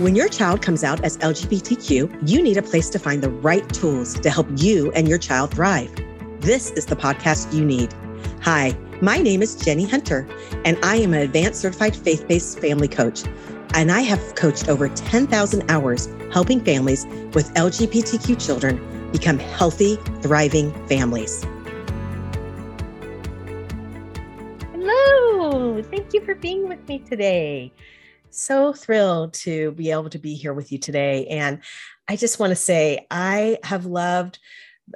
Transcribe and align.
When 0.00 0.16
your 0.16 0.30
child 0.30 0.62
comes 0.62 0.82
out 0.82 1.04
as 1.04 1.18
LGBTQ, 1.18 2.26
you 2.26 2.40
need 2.40 2.56
a 2.56 2.62
place 2.62 2.88
to 2.88 2.98
find 2.98 3.22
the 3.22 3.28
right 3.28 3.68
tools 3.68 4.18
to 4.20 4.30
help 4.30 4.46
you 4.56 4.90
and 4.92 5.06
your 5.06 5.18
child 5.18 5.50
thrive. 5.50 5.94
This 6.40 6.70
is 6.70 6.86
the 6.86 6.96
podcast 6.96 7.52
you 7.52 7.62
need. 7.62 7.92
Hi, 8.40 8.74
my 9.02 9.18
name 9.18 9.42
is 9.42 9.54
Jenie 9.56 9.84
Hunter, 9.84 10.26
and 10.64 10.78
I 10.82 10.96
am 10.96 11.12
an 11.12 11.20
advanced 11.20 11.60
certified 11.60 11.94
faith 11.94 12.26
based 12.26 12.60
family 12.60 12.88
coach. 12.88 13.24
And 13.74 13.92
I 13.92 14.00
have 14.00 14.36
coached 14.36 14.70
over 14.70 14.88
10,000 14.88 15.70
hours 15.70 16.08
helping 16.32 16.64
families 16.64 17.04
with 17.34 17.52
LGBTQ 17.52 18.42
children 18.42 18.80
become 19.12 19.38
healthy, 19.38 19.96
thriving 20.22 20.72
families. 20.86 21.44
Hello, 24.72 25.82
thank 25.82 26.14
you 26.14 26.24
for 26.24 26.34
being 26.36 26.70
with 26.70 26.88
me 26.88 27.00
today 27.00 27.70
so 28.30 28.72
thrilled 28.72 29.34
to 29.34 29.72
be 29.72 29.90
able 29.90 30.10
to 30.10 30.18
be 30.18 30.34
here 30.34 30.52
with 30.52 30.72
you 30.72 30.78
today. 30.78 31.26
And 31.26 31.60
I 32.08 32.16
just 32.16 32.38
want 32.38 32.50
to 32.50 32.56
say, 32.56 33.06
I 33.10 33.58
have 33.64 33.86
loved 33.86 34.38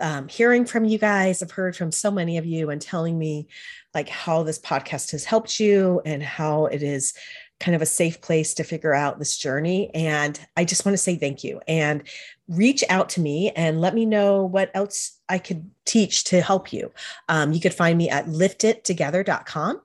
um, 0.00 0.28
hearing 0.28 0.64
from 0.64 0.84
you 0.84 0.98
guys. 0.98 1.42
I've 1.42 1.50
heard 1.50 1.76
from 1.76 1.92
so 1.92 2.10
many 2.10 2.38
of 2.38 2.46
you 2.46 2.70
and 2.70 2.80
telling 2.80 3.18
me 3.18 3.48
like 3.94 4.08
how 4.08 4.42
this 4.42 4.58
podcast 4.58 5.12
has 5.12 5.24
helped 5.24 5.60
you 5.60 6.00
and 6.04 6.22
how 6.22 6.66
it 6.66 6.82
is 6.82 7.14
kind 7.60 7.76
of 7.76 7.82
a 7.82 7.86
safe 7.86 8.20
place 8.20 8.54
to 8.54 8.64
figure 8.64 8.94
out 8.94 9.18
this 9.18 9.36
journey. 9.36 9.90
And 9.94 10.38
I 10.56 10.64
just 10.64 10.84
want 10.84 10.94
to 10.94 11.02
say 11.02 11.16
thank 11.16 11.44
you 11.44 11.60
and 11.68 12.02
reach 12.48 12.82
out 12.90 13.08
to 13.10 13.20
me 13.20 13.52
and 13.52 13.80
let 13.80 13.94
me 13.94 14.04
know 14.04 14.44
what 14.44 14.70
else 14.74 15.18
I 15.28 15.38
could 15.38 15.70
teach 15.84 16.24
to 16.24 16.40
help 16.40 16.72
you. 16.72 16.92
Um, 17.28 17.52
you 17.52 17.60
could 17.60 17.72
find 17.72 17.96
me 17.96 18.10
at 18.10 18.26
liftedtogether.com 18.26 19.80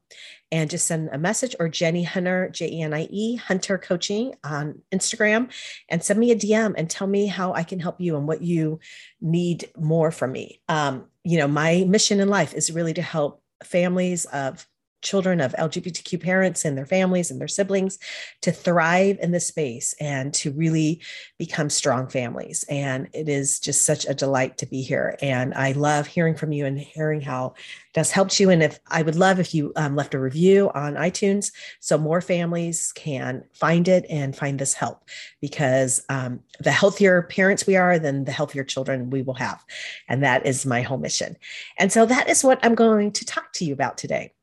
and 0.52 0.70
just 0.70 0.88
send 0.88 1.10
a 1.12 1.18
message 1.18 1.56
or 1.60 1.70
Jenie 1.70 2.04
Hunter, 2.04 2.50
J 2.50 2.70
E 2.70 2.82
N 2.82 2.94
I 2.94 3.08
E, 3.12 3.36
Hunter 3.36 3.78
Coaching 3.78 4.36
on 4.44 4.82
Instagram, 4.92 5.52
and 5.90 6.04
send 6.04 6.20
me 6.20 6.32
a 6.32 6.36
DM 6.36 6.74
and 6.78 6.90
tell 6.90 7.08
me 7.08 7.28
how 7.28 7.54
I 7.54 7.64
can 7.64 7.80
help 7.80 8.00
you 8.02 8.18
and 8.18 8.28
what 8.28 8.42
you 8.42 8.80
need 9.22 9.70
more 9.78 10.12
from 10.12 10.32
me. 10.32 10.62
Um, 10.68 11.06
you 11.24 11.38
know, 11.38 11.48
my 11.48 11.86
mission 11.88 12.20
in 12.20 12.30
life 12.30 12.54
is 12.54 12.72
really 12.72 12.94
to 12.94 13.02
help 13.02 13.44
families 13.64 14.26
of 14.26 14.68
children 15.02 15.42
of 15.42 15.54
LGBTQ 15.54 16.22
parents 16.22 16.66
and 16.66 16.78
their 16.78 16.86
families 16.86 17.32
and 17.32 17.40
their 17.40 17.48
siblings 17.48 18.00
to 18.42 18.52
thrive 18.52 19.18
in 19.22 19.32
this 19.32 19.48
space 19.48 19.94
and 20.00 20.34
to 20.36 20.52
really 20.52 21.02
become 21.38 21.70
strong 21.70 22.08
families. 22.08 22.66
And 22.70 23.08
it 23.14 23.30
is 23.30 23.60
just 23.60 23.86
such 23.86 24.06
a 24.06 24.14
delight 24.14 24.58
to 24.60 24.66
be 24.66 24.82
here. 24.82 25.18
And 25.22 25.54
I 25.54 25.72
love 25.74 26.08
hearing 26.08 26.36
from 26.36 26.52
you 26.52 26.66
and 26.66 26.78
hearing 26.78 27.22
how 27.22 27.54
this 27.94 28.12
helped 28.12 28.40
you. 28.40 28.50
And 28.50 28.62
if 28.62 28.80
I 28.88 29.02
would 29.02 29.16
love 29.16 29.40
if 29.40 29.54
you 29.54 29.72
um, 29.76 29.96
left 29.96 30.14
a 30.14 30.20
review 30.20 30.72
on 30.76 30.96
iTunes 30.96 31.52
so 31.80 31.98
more 31.98 32.22
families 32.22 32.92
can 32.94 33.44
find 33.54 33.88
it 33.88 34.06
and 34.10 34.36
find 34.36 34.60
this 34.60 34.74
help 34.74 35.04
because 35.42 36.04
um, 36.10 36.42
the 36.60 36.72
healthier 36.72 37.24
parents 37.24 37.66
we 37.66 37.76
are, 37.76 37.98
then 37.98 38.26
the 38.26 38.32
healthier 38.32 38.64
children 38.64 39.10
we 39.10 39.22
will 39.22 39.34
have. 39.34 39.64
And 40.08 40.24
that 40.24 40.46
is 40.46 40.66
my 40.66 40.82
whole 40.82 40.98
mission. 40.98 41.36
And 41.78 41.92
so 41.92 42.06
that 42.06 42.30
is 42.30 42.44
what 42.44 42.60
I'm 42.64 42.76
going 42.76 43.12
to 43.14 43.26
talk 43.26 43.54
to 43.54 43.66
you 43.66 43.74
about 43.74 43.98
today 43.98 44.34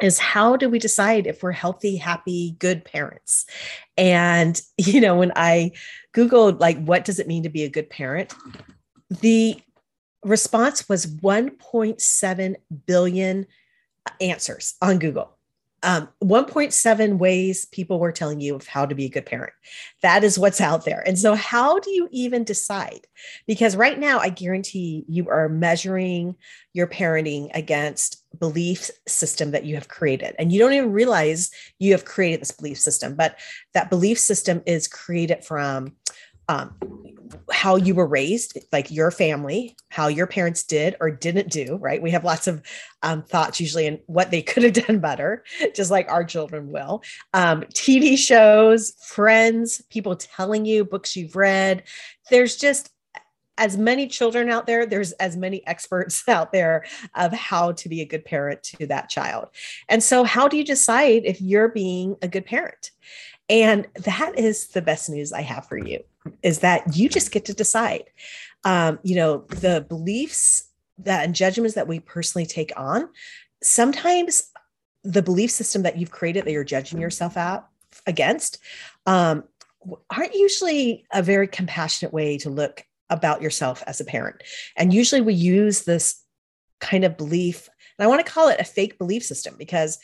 is 0.00 0.18
how 0.18 0.56
do 0.56 0.68
we 0.68 0.78
decide 0.78 1.26
if 1.26 1.42
we're 1.42 1.52
healthy, 1.52 1.96
happy, 1.96 2.56
good 2.58 2.84
parents? 2.84 3.46
And, 3.96 4.60
you 4.76 5.00
know, 5.00 5.16
when 5.16 5.32
I 5.36 5.72
Googled, 6.14 6.60
like, 6.60 6.82
what 6.84 7.04
does 7.04 7.18
it 7.18 7.26
mean 7.26 7.42
to 7.42 7.48
be 7.48 7.64
a 7.64 7.68
good 7.68 7.90
parent? 7.90 8.34
The 9.10 9.60
response 10.24 10.88
was 10.88 11.06
1.7 11.06 12.54
billion 12.86 13.46
answers 14.20 14.74
on 14.82 14.98
Google 14.98 15.38
um, 15.82 16.08
1.7 16.22 17.18
ways 17.18 17.66
people 17.66 18.00
were 18.00 18.12
telling 18.12 18.40
you 18.40 18.56
of 18.56 18.66
how 18.66 18.84
to 18.84 18.94
be 18.94 19.04
a 19.04 19.10
good 19.10 19.26
parent. 19.26 19.52
That 20.02 20.24
is 20.24 20.38
what's 20.38 20.60
out 20.60 20.84
there. 20.84 21.02
And 21.06 21.18
so, 21.18 21.34
how 21.34 21.78
do 21.78 21.90
you 21.90 22.08
even 22.10 22.44
decide? 22.44 23.06
Because 23.46 23.76
right 23.76 23.98
now, 23.98 24.18
I 24.18 24.28
guarantee 24.28 25.04
you 25.08 25.28
are 25.28 25.48
measuring 25.48 26.36
your 26.72 26.88
parenting 26.88 27.50
against 27.54 28.17
belief 28.38 28.90
system 29.06 29.50
that 29.50 29.64
you 29.64 29.74
have 29.74 29.88
created 29.88 30.34
and 30.38 30.52
you 30.52 30.58
don't 30.58 30.72
even 30.72 30.92
realize 30.92 31.50
you 31.78 31.92
have 31.92 32.04
created 32.04 32.40
this 32.40 32.50
belief 32.50 32.78
system 32.78 33.14
but 33.14 33.38
that 33.74 33.90
belief 33.90 34.18
system 34.18 34.62
is 34.66 34.88
created 34.88 35.44
from 35.44 35.92
um, 36.48 36.74
how 37.52 37.76
you 37.76 37.94
were 37.94 38.06
raised, 38.06 38.58
like 38.72 38.90
your 38.90 39.10
family, 39.10 39.76
how 39.90 40.08
your 40.08 40.26
parents 40.26 40.62
did 40.62 40.96
or 41.00 41.10
didn't 41.10 41.50
do, 41.50 41.76
right? 41.76 42.00
We 42.00 42.10
have 42.10 42.24
lots 42.24 42.46
of 42.46 42.62
um, 43.02 43.22
thoughts 43.22 43.60
usually 43.60 43.86
in 43.86 44.00
what 44.06 44.30
they 44.30 44.42
could 44.48 44.62
have 44.62 44.86
done 44.86 44.98
better, 44.98 45.44
just 45.74 45.90
like 45.90 46.10
our 46.10 46.24
children 46.24 46.70
will. 46.70 47.02
Um, 47.34 47.62
TV 47.74 48.16
shows, 48.16 48.92
friends, 49.04 49.82
people 49.90 50.16
telling 50.16 50.64
you, 50.64 50.84
books 50.84 51.16
you've 51.16 51.36
read. 51.36 51.82
There's 52.30 52.56
just 52.56 52.90
as 53.58 53.76
many 53.76 54.06
children 54.06 54.48
out 54.48 54.66
there, 54.66 54.86
there's 54.86 55.12
as 55.12 55.36
many 55.36 55.66
experts 55.66 56.22
out 56.28 56.52
there 56.52 56.84
of 57.14 57.32
how 57.32 57.72
to 57.72 57.88
be 57.88 58.00
a 58.00 58.06
good 58.06 58.24
parent 58.24 58.62
to 58.62 58.86
that 58.86 59.10
child. 59.10 59.48
And 59.88 60.02
so, 60.02 60.24
how 60.24 60.48
do 60.48 60.56
you 60.56 60.64
decide 60.64 61.22
if 61.24 61.40
you're 61.40 61.68
being 61.68 62.16
a 62.22 62.28
good 62.28 62.46
parent? 62.46 62.92
And 63.50 63.86
that 64.04 64.38
is 64.38 64.68
the 64.68 64.82
best 64.82 65.08
news 65.08 65.32
I 65.32 65.40
have 65.42 65.66
for 65.66 65.78
you 65.78 66.00
is 66.42 66.58
that 66.60 66.96
you 66.96 67.08
just 67.08 67.30
get 67.30 67.46
to 67.46 67.54
decide. 67.54 68.04
Um, 68.64 68.98
you 69.02 69.16
know, 69.16 69.38
the 69.48 69.86
beliefs 69.88 70.64
that 70.98 71.24
and 71.24 71.34
judgments 71.34 71.74
that 71.74 71.88
we 71.88 72.00
personally 72.00 72.44
take 72.44 72.72
on, 72.76 73.08
sometimes 73.62 74.50
the 75.04 75.22
belief 75.22 75.50
system 75.50 75.82
that 75.82 75.96
you've 75.96 76.10
created 76.10 76.44
that 76.44 76.52
you're 76.52 76.64
judging 76.64 77.00
yourself 77.00 77.36
out 77.36 77.68
against 78.06 78.58
um, 79.06 79.44
aren't 80.10 80.34
usually 80.34 81.06
a 81.12 81.22
very 81.22 81.46
compassionate 81.46 82.12
way 82.12 82.36
to 82.38 82.50
look 82.50 82.84
about 83.10 83.42
yourself 83.42 83.82
as 83.86 84.00
a 84.00 84.04
parent. 84.04 84.42
And 84.76 84.92
usually 84.92 85.20
we 85.20 85.34
use 85.34 85.82
this 85.84 86.22
kind 86.80 87.04
of 87.04 87.16
belief, 87.16 87.68
and 87.98 88.04
I 88.04 88.08
want 88.08 88.24
to 88.24 88.32
call 88.32 88.48
it 88.48 88.60
a 88.60 88.64
fake 88.64 88.98
belief 88.98 89.24
system 89.24 89.56
because 89.58 89.98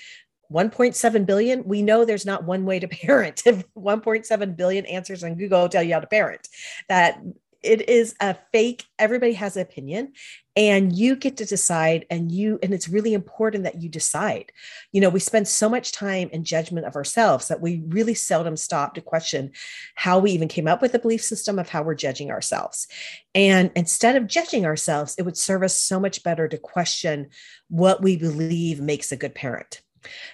1.7 0.52 1.24
billion 1.26 1.64
we 1.64 1.80
know 1.82 2.04
there's 2.04 2.26
not 2.26 2.44
one 2.44 2.64
way 2.64 2.78
to 2.78 2.88
parent 3.06 3.42
if 3.46 3.64
1.7 3.74 4.56
billion 4.56 4.84
answers 4.86 5.24
on 5.24 5.36
google 5.36 5.68
tell 5.68 5.82
you 5.82 5.94
how 5.94 6.00
to 6.00 6.06
parent 6.06 6.46
that 6.88 7.18
it 7.64 7.88
is 7.88 8.14
a 8.20 8.36
fake 8.52 8.84
everybody 8.98 9.32
has 9.32 9.56
an 9.56 9.62
opinion 9.62 10.12
and 10.56 10.96
you 10.96 11.16
get 11.16 11.36
to 11.38 11.44
decide 11.44 12.06
and 12.10 12.30
you 12.30 12.58
and 12.62 12.72
it's 12.72 12.88
really 12.88 13.14
important 13.14 13.64
that 13.64 13.80
you 13.80 13.88
decide. 13.88 14.52
You 14.92 15.00
know 15.00 15.08
we 15.08 15.20
spend 15.20 15.48
so 15.48 15.68
much 15.68 15.92
time 15.92 16.28
in 16.32 16.44
judgment 16.44 16.86
of 16.86 16.96
ourselves 16.96 17.48
that 17.48 17.60
we 17.60 17.82
really 17.88 18.14
seldom 18.14 18.56
stop 18.56 18.94
to 18.94 19.00
question 19.00 19.52
how 19.94 20.18
we 20.18 20.32
even 20.32 20.48
came 20.48 20.68
up 20.68 20.82
with 20.82 20.92
the 20.92 20.98
belief 20.98 21.22
system 21.22 21.58
of 21.58 21.68
how 21.68 21.82
we're 21.82 21.94
judging 21.94 22.30
ourselves. 22.30 22.86
And 23.34 23.70
instead 23.74 24.16
of 24.16 24.26
judging 24.26 24.66
ourselves 24.66 25.14
it 25.18 25.22
would 25.22 25.36
serve 25.36 25.62
us 25.62 25.74
so 25.74 25.98
much 25.98 26.22
better 26.22 26.48
to 26.48 26.58
question 26.58 27.30
what 27.68 28.02
we 28.02 28.16
believe 28.16 28.80
makes 28.80 29.10
a 29.10 29.16
good 29.16 29.34
parent 29.34 29.82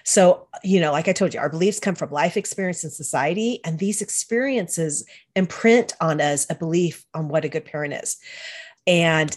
so, 0.03 0.47
you 0.63 0.79
know, 0.79 0.91
like 0.91 1.07
I 1.07 1.13
told 1.13 1.33
you, 1.33 1.39
our 1.39 1.49
beliefs 1.49 1.79
come 1.79 1.95
from 1.95 2.11
life 2.11 2.37
experience 2.37 2.83
and 2.83 2.93
society, 2.93 3.59
and 3.63 3.79
these 3.79 4.01
experiences 4.01 5.05
imprint 5.35 5.93
on 6.01 6.21
us 6.21 6.45
a 6.49 6.55
belief 6.55 7.05
on 7.13 7.27
what 7.27 7.45
a 7.45 7.49
good 7.49 7.65
parent 7.65 7.93
is. 7.93 8.17
And 8.87 9.35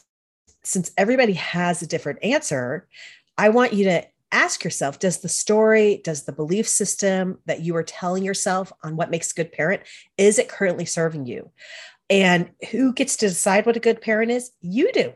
since 0.62 0.90
everybody 0.96 1.34
has 1.34 1.82
a 1.82 1.86
different 1.86 2.24
answer, 2.24 2.88
I 3.36 3.50
want 3.50 3.72
you 3.72 3.84
to 3.84 4.04
ask 4.32 4.64
yourself 4.64 4.98
does 4.98 5.18
the 5.18 5.28
story 5.28 6.00
does 6.02 6.24
the 6.24 6.32
belief 6.32 6.66
system 6.66 7.38
that 7.46 7.60
you 7.60 7.76
are 7.76 7.84
telling 7.84 8.24
yourself 8.24 8.72
on 8.82 8.96
what 8.96 9.08
makes 9.08 9.30
a 9.30 9.34
good 9.34 9.52
parent 9.52 9.80
is 10.18 10.40
it 10.40 10.48
currently 10.48 10.84
serving 10.84 11.26
you? 11.26 11.50
And 12.10 12.50
who 12.70 12.92
gets 12.92 13.16
to 13.18 13.28
decide 13.28 13.64
what 13.64 13.76
a 13.76 13.80
good 13.80 14.00
parent 14.00 14.30
is? 14.30 14.50
You 14.60 14.92
do. 14.92 15.12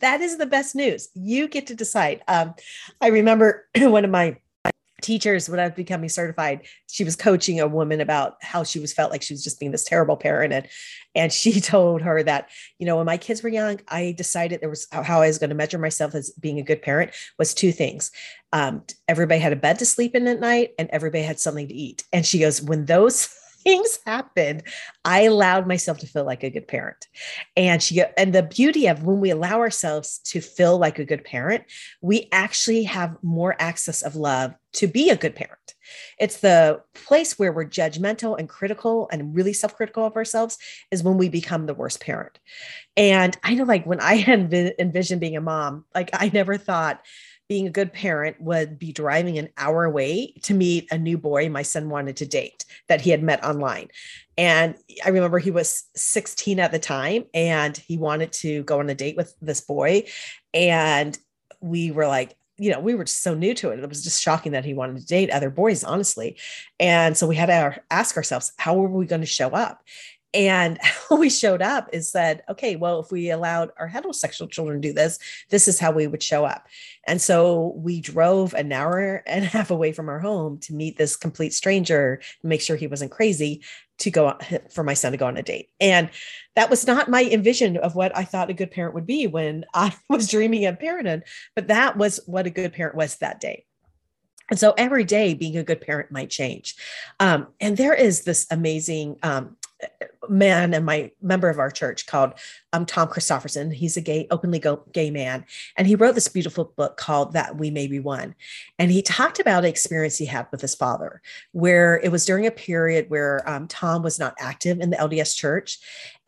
That 0.00 0.20
is 0.20 0.38
the 0.38 0.46
best 0.46 0.74
news. 0.74 1.08
You 1.14 1.48
get 1.48 1.66
to 1.68 1.74
decide. 1.74 2.22
Um, 2.28 2.54
i 3.00 3.08
remember 3.08 3.66
one 3.76 4.04
of 4.04 4.10
my 4.10 4.36
teachers 5.02 5.48
when 5.48 5.60
I 5.60 5.64
was 5.64 5.74
becoming 5.74 6.08
certified, 6.08 6.66
she 6.86 7.04
was 7.04 7.16
coaching 7.16 7.60
a 7.60 7.66
woman 7.66 8.00
about 8.00 8.36
how 8.40 8.64
she 8.64 8.78
was 8.78 8.92
felt 8.92 9.10
like 9.10 9.22
she 9.22 9.34
was 9.34 9.44
just 9.44 9.60
being 9.60 9.72
this 9.72 9.84
terrible 9.84 10.16
parent. 10.16 10.52
And, 10.52 10.68
and 11.14 11.32
she 11.32 11.60
told 11.60 12.02
her 12.02 12.22
that, 12.22 12.48
you 12.78 12.86
know, 12.86 12.96
when 12.96 13.06
my 13.06 13.16
kids 13.16 13.42
were 13.42 13.48
young, 13.48 13.80
I 13.88 14.14
decided 14.16 14.60
there 14.60 14.70
was 14.70 14.86
how 14.90 15.20
I 15.20 15.26
was 15.26 15.38
going 15.38 15.50
to 15.50 15.56
measure 15.56 15.78
myself 15.78 16.14
as 16.14 16.30
being 16.30 16.58
a 16.58 16.62
good 16.62 16.82
parent 16.82 17.12
was 17.38 17.54
two 17.54 17.72
things. 17.72 18.10
Um, 18.52 18.82
everybody 19.08 19.40
had 19.40 19.52
a 19.52 19.56
bed 19.56 19.78
to 19.80 19.86
sleep 19.86 20.14
in 20.14 20.26
at 20.28 20.40
night 20.40 20.72
and 20.78 20.88
everybody 20.90 21.24
had 21.24 21.40
something 21.40 21.68
to 21.68 21.74
eat. 21.74 22.04
And 22.12 22.24
she 22.24 22.38
goes, 22.38 22.62
when 22.62 22.86
those 22.86 23.34
things 23.62 23.98
happened, 24.04 24.62
I 25.04 25.22
allowed 25.22 25.66
myself 25.66 25.98
to 25.98 26.06
feel 26.06 26.24
like 26.24 26.42
a 26.42 26.50
good 26.50 26.68
parent. 26.68 27.08
And 27.56 27.82
she 27.82 28.02
and 28.16 28.32
the 28.32 28.42
beauty 28.42 28.86
of 28.86 29.04
when 29.04 29.20
we 29.20 29.30
allow 29.30 29.60
ourselves 29.60 30.18
to 30.26 30.40
feel 30.40 30.78
like 30.78 30.98
a 30.98 31.04
good 31.04 31.24
parent, 31.24 31.64
we 32.00 32.28
actually 32.32 32.84
have 32.84 33.16
more 33.22 33.56
access 33.58 34.02
of 34.02 34.16
love 34.16 34.54
to 34.74 34.86
be 34.86 35.10
a 35.10 35.16
good 35.16 35.34
parent. 35.34 35.74
It's 36.18 36.38
the 36.38 36.82
place 36.94 37.38
where 37.38 37.52
we're 37.52 37.66
judgmental 37.66 38.38
and 38.38 38.48
critical 38.48 39.08
and 39.10 39.34
really 39.34 39.52
self-critical 39.52 40.06
of 40.06 40.16
ourselves 40.16 40.58
is 40.90 41.02
when 41.02 41.18
we 41.18 41.28
become 41.28 41.66
the 41.66 41.74
worst 41.74 42.00
parent. 42.00 42.38
And 42.96 43.36
I 43.42 43.54
know 43.54 43.64
like 43.64 43.84
when 43.84 44.00
I 44.00 44.14
envisioned 44.78 45.20
being 45.20 45.36
a 45.36 45.40
mom, 45.40 45.84
like 45.94 46.10
I 46.12 46.30
never 46.32 46.56
thought 46.56 47.02
being 47.52 47.66
a 47.66 47.70
good 47.70 47.92
parent 47.92 48.40
would 48.40 48.78
be 48.78 48.92
driving 48.92 49.36
an 49.36 49.50
hour 49.58 49.84
away 49.84 50.32
to 50.40 50.54
meet 50.54 50.90
a 50.90 50.96
new 50.96 51.18
boy 51.18 51.50
my 51.50 51.60
son 51.60 51.90
wanted 51.90 52.16
to 52.16 52.24
date 52.24 52.64
that 52.88 53.02
he 53.02 53.10
had 53.10 53.22
met 53.22 53.44
online. 53.44 53.88
And 54.38 54.74
I 55.04 55.10
remember 55.10 55.38
he 55.38 55.50
was 55.50 55.84
16 55.94 56.58
at 56.58 56.72
the 56.72 56.78
time 56.78 57.24
and 57.34 57.76
he 57.76 57.98
wanted 57.98 58.32
to 58.32 58.62
go 58.62 58.80
on 58.80 58.88
a 58.88 58.94
date 58.94 59.18
with 59.18 59.34
this 59.42 59.60
boy. 59.60 60.04
And 60.54 61.18
we 61.60 61.90
were 61.90 62.06
like, 62.06 62.34
you 62.56 62.70
know, 62.70 62.80
we 62.80 62.94
were 62.94 63.04
just 63.04 63.22
so 63.22 63.34
new 63.34 63.52
to 63.52 63.68
it. 63.68 63.80
It 63.80 63.86
was 63.86 64.02
just 64.02 64.22
shocking 64.22 64.52
that 64.52 64.64
he 64.64 64.72
wanted 64.72 64.96
to 65.00 65.06
date 65.06 65.28
other 65.28 65.50
boys, 65.50 65.84
honestly. 65.84 66.38
And 66.80 67.14
so 67.14 67.26
we 67.26 67.36
had 67.36 67.46
to 67.46 67.82
ask 67.90 68.16
ourselves, 68.16 68.52
how 68.56 68.82
are 68.82 68.88
we 68.88 69.04
going 69.04 69.20
to 69.20 69.26
show 69.26 69.50
up? 69.50 69.82
And 70.34 70.78
how 70.82 71.16
we 71.16 71.30
showed 71.30 71.62
up 71.62 71.88
is 71.92 72.08
said, 72.08 72.42
okay, 72.48 72.76
well, 72.76 73.00
if 73.00 73.10
we 73.10 73.30
allowed 73.30 73.70
our 73.78 73.88
heterosexual 73.88 74.50
children 74.50 74.80
to 74.80 74.88
do 74.88 74.94
this, 74.94 75.18
this 75.50 75.68
is 75.68 75.78
how 75.78 75.92
we 75.92 76.06
would 76.06 76.22
show 76.22 76.44
up. 76.44 76.66
And 77.06 77.20
so 77.20 77.74
we 77.76 78.00
drove 78.00 78.54
an 78.54 78.72
hour 78.72 79.22
and 79.26 79.44
a 79.44 79.48
half 79.48 79.70
away 79.70 79.92
from 79.92 80.08
our 80.08 80.20
home 80.20 80.58
to 80.60 80.74
meet 80.74 80.96
this 80.96 81.16
complete 81.16 81.52
stranger, 81.52 82.20
make 82.42 82.60
sure 82.60 82.76
he 82.76 82.86
wasn't 82.86 83.10
crazy 83.10 83.62
to 83.98 84.10
go 84.10 84.36
for 84.70 84.84
my 84.84 84.94
son 84.94 85.12
to 85.12 85.18
go 85.18 85.26
on 85.26 85.36
a 85.36 85.42
date. 85.42 85.70
And 85.80 86.10
that 86.54 86.70
was 86.70 86.86
not 86.86 87.08
my 87.08 87.24
envision 87.24 87.76
of 87.78 87.94
what 87.94 88.16
I 88.16 88.24
thought 88.24 88.50
a 88.50 88.54
good 88.54 88.70
parent 88.70 88.94
would 88.94 89.06
be 89.06 89.26
when 89.26 89.64
I 89.74 89.94
was 90.08 90.30
dreaming 90.30 90.66
of 90.66 90.78
parenthood, 90.78 91.24
but 91.54 91.68
that 91.68 91.96
was 91.96 92.20
what 92.26 92.46
a 92.46 92.50
good 92.50 92.72
parent 92.72 92.94
was 92.94 93.16
that 93.16 93.40
day. 93.40 93.64
And 94.50 94.58
so 94.58 94.74
every 94.76 95.04
day 95.04 95.32
being 95.32 95.56
a 95.56 95.62
good 95.62 95.80
parent 95.80 96.10
might 96.10 96.28
change. 96.28 96.76
Um, 97.20 97.46
and 97.58 97.74
there 97.76 97.94
is 97.94 98.24
this 98.24 98.46
amazing 98.50 99.16
um, 99.22 99.56
man 100.28 100.74
and 100.74 100.86
my 100.86 101.10
member 101.20 101.48
of 101.48 101.58
our 101.58 101.70
church 101.70 102.06
called 102.06 102.34
um, 102.72 102.86
Tom 102.86 103.08
Christofferson. 103.08 103.72
He's 103.72 103.96
a 103.96 104.00
gay, 104.00 104.26
openly 104.30 104.58
go, 104.58 104.84
gay 104.92 105.10
man. 105.10 105.44
And 105.76 105.86
he 105.86 105.94
wrote 105.94 106.14
this 106.14 106.28
beautiful 106.28 106.72
book 106.76 106.96
called 106.96 107.32
That 107.32 107.56
We 107.56 107.70
May 107.70 107.86
Be 107.86 108.00
One. 108.00 108.34
And 108.78 108.90
he 108.90 109.02
talked 109.02 109.40
about 109.40 109.64
an 109.64 109.70
experience 109.70 110.16
he 110.16 110.26
had 110.26 110.46
with 110.50 110.60
his 110.60 110.74
father, 110.74 111.20
where 111.52 112.00
it 112.00 112.10
was 112.10 112.24
during 112.24 112.46
a 112.46 112.50
period 112.50 113.06
where 113.08 113.48
um, 113.48 113.68
Tom 113.68 114.02
was 114.02 114.18
not 114.18 114.34
active 114.38 114.80
in 114.80 114.90
the 114.90 114.96
LDS 114.96 115.36
church. 115.36 115.78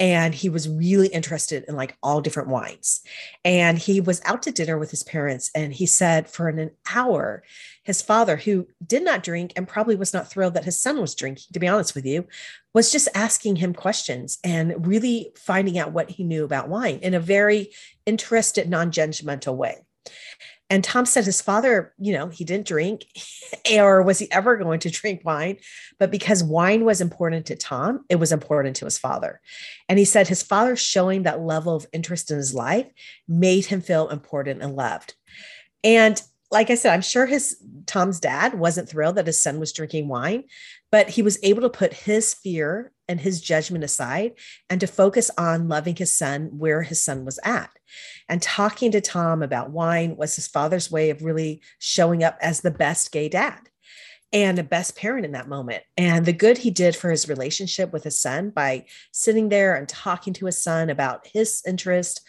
And 0.01 0.35
he 0.35 0.49
was 0.49 0.69
really 0.69 1.09
interested 1.09 1.65
in 1.69 1.77
like 1.77 1.97
all 2.03 2.21
different 2.21 2.49
wines. 2.49 3.01
And 3.45 3.79
he 3.79 4.01
was 4.01 4.21
out 4.25 4.43
to 4.43 4.51
dinner 4.51 4.77
with 4.77 4.91
his 4.91 5.05
parents. 5.05 5.51
And 5.55 5.73
he 5.73 5.87
said 5.87 6.29
for 6.29 6.49
an 6.49 6.71
hour, 6.93 7.43
his 7.85 8.03
father, 8.03 8.37
who 8.37 8.67
did 8.85 9.05
not 9.05 9.23
drink 9.23 9.53
and 9.55 9.69
probably 9.69 9.95
was 9.95 10.13
not 10.13 10.29
thrilled 10.29 10.55
that 10.55 10.65
his 10.65 10.81
son 10.81 11.01
was 11.01 11.15
drinking, 11.15 11.45
to 11.53 11.61
be 11.61 11.69
honest 11.69 11.95
with 11.95 12.07
you, 12.07 12.27
was 12.73 12.91
just 12.91 13.09
asking 13.15 13.57
him 13.57 13.73
questions 13.85 14.39
and 14.43 14.87
really 14.87 15.31
finding 15.37 15.79
out 15.79 15.93
what 15.93 16.09
he 16.09 16.25
knew 16.25 16.43
about 16.43 16.71
wine 16.71 16.99
in 17.03 17.13
a 17.13 17.21
very 17.21 17.69
interested, 18.07 18.67
non 18.67 18.91
judgmental 18.91 19.55
way. 19.55 19.77
And 20.71 20.83
Tom 20.83 21.05
said 21.05 21.27
his 21.27 21.43
father, 21.43 21.93
you 21.99 22.15
know, 22.15 22.29
he 22.29 22.45
didn't 22.45 22.67
drink, 22.67 23.05
or 23.71 24.01
was 24.01 24.19
he 24.19 24.33
ever 24.33 24.57
going 24.57 24.81
to 24.81 24.91
drink 24.91 25.21
wine? 25.23 25.59
But 25.99 26.11
because 26.11 26.43
wine 26.43 26.87
was 26.87 27.03
important 27.03 27.45
to 27.47 27.57
Tom, 27.57 28.07
it 28.09 28.17
was 28.17 28.33
important 28.33 28.77
to 28.77 28.87
his 28.87 28.97
father. 28.97 29.43
And 29.87 29.99
he 29.99 30.07
said 30.07 30.29
his 30.29 30.43
father 30.43 30.77
showing 30.77 31.25
that 31.25 31.43
level 31.43 31.77
of 31.77 31.87
interest 31.93 32.31
in 32.31 32.39
his 32.39 32.55
life 32.55 32.87
made 33.29 33.67
him 33.67 33.83
feel 33.83 34.09
important 34.09 34.63
and 34.63 34.75
loved. 34.75 35.13
And 35.85 36.23
like 36.51 36.71
I 36.71 36.77
said, 36.77 36.95
I'm 36.95 37.03
sure 37.03 37.27
his 37.27 37.63
Tom's 37.85 38.21
dad 38.21 38.55
wasn't 38.55 38.89
thrilled 38.89 39.17
that 39.17 39.27
his 39.27 39.43
son 39.43 39.61
was 39.61 39.73
drinking 39.73 40.09
wine, 40.09 40.45
but 40.95 41.11
he 41.11 41.23
was 41.23 41.41
able 41.43 41.61
to 41.61 41.69
put 41.69 41.93
his 41.93 42.35
fear 42.35 42.93
and 43.09 43.19
his 43.21 43.41
judgment 43.41 43.83
aside 43.83 44.31
and 44.71 44.81
to 44.81 44.87
focus 44.87 45.29
on 45.37 45.67
loving 45.67 45.97
his 45.97 46.17
son 46.17 46.51
where 46.57 46.83
his 46.83 47.03
son 47.03 47.25
was 47.25 47.41
at. 47.43 47.69
And 48.29 48.41
talking 48.41 48.93
to 48.93 49.01
Tom 49.01 49.43
about 49.43 49.71
wine 49.71 50.15
was 50.15 50.37
his 50.37 50.47
father's 50.47 50.93
way 50.93 51.11
of 51.11 51.25
really 51.25 51.63
showing 51.81 52.23
up 52.23 52.39
as 52.41 52.61
the 52.61 52.71
best 52.71 53.11
gay 53.11 53.29
dad 53.29 53.59
and 54.33 54.57
the 54.57 54.63
best 54.63 54.95
parent 54.95 55.25
in 55.25 55.33
that 55.33 55.49
moment. 55.49 55.83
And 55.97 56.25
the 56.25 56.33
good 56.33 56.59
he 56.59 56.71
did 56.71 56.95
for 56.95 57.11
his 57.11 57.29
relationship 57.29 57.93
with 57.93 58.05
his 58.05 58.21
son 58.21 58.51
by 58.51 58.85
sitting 59.11 59.49
there 59.49 59.75
and 59.75 59.89
talking 59.89 60.33
to 60.35 60.47
his 60.47 60.63
son 60.63 60.91
about 60.91 61.27
his 61.27 61.61
interest, 61.67 62.21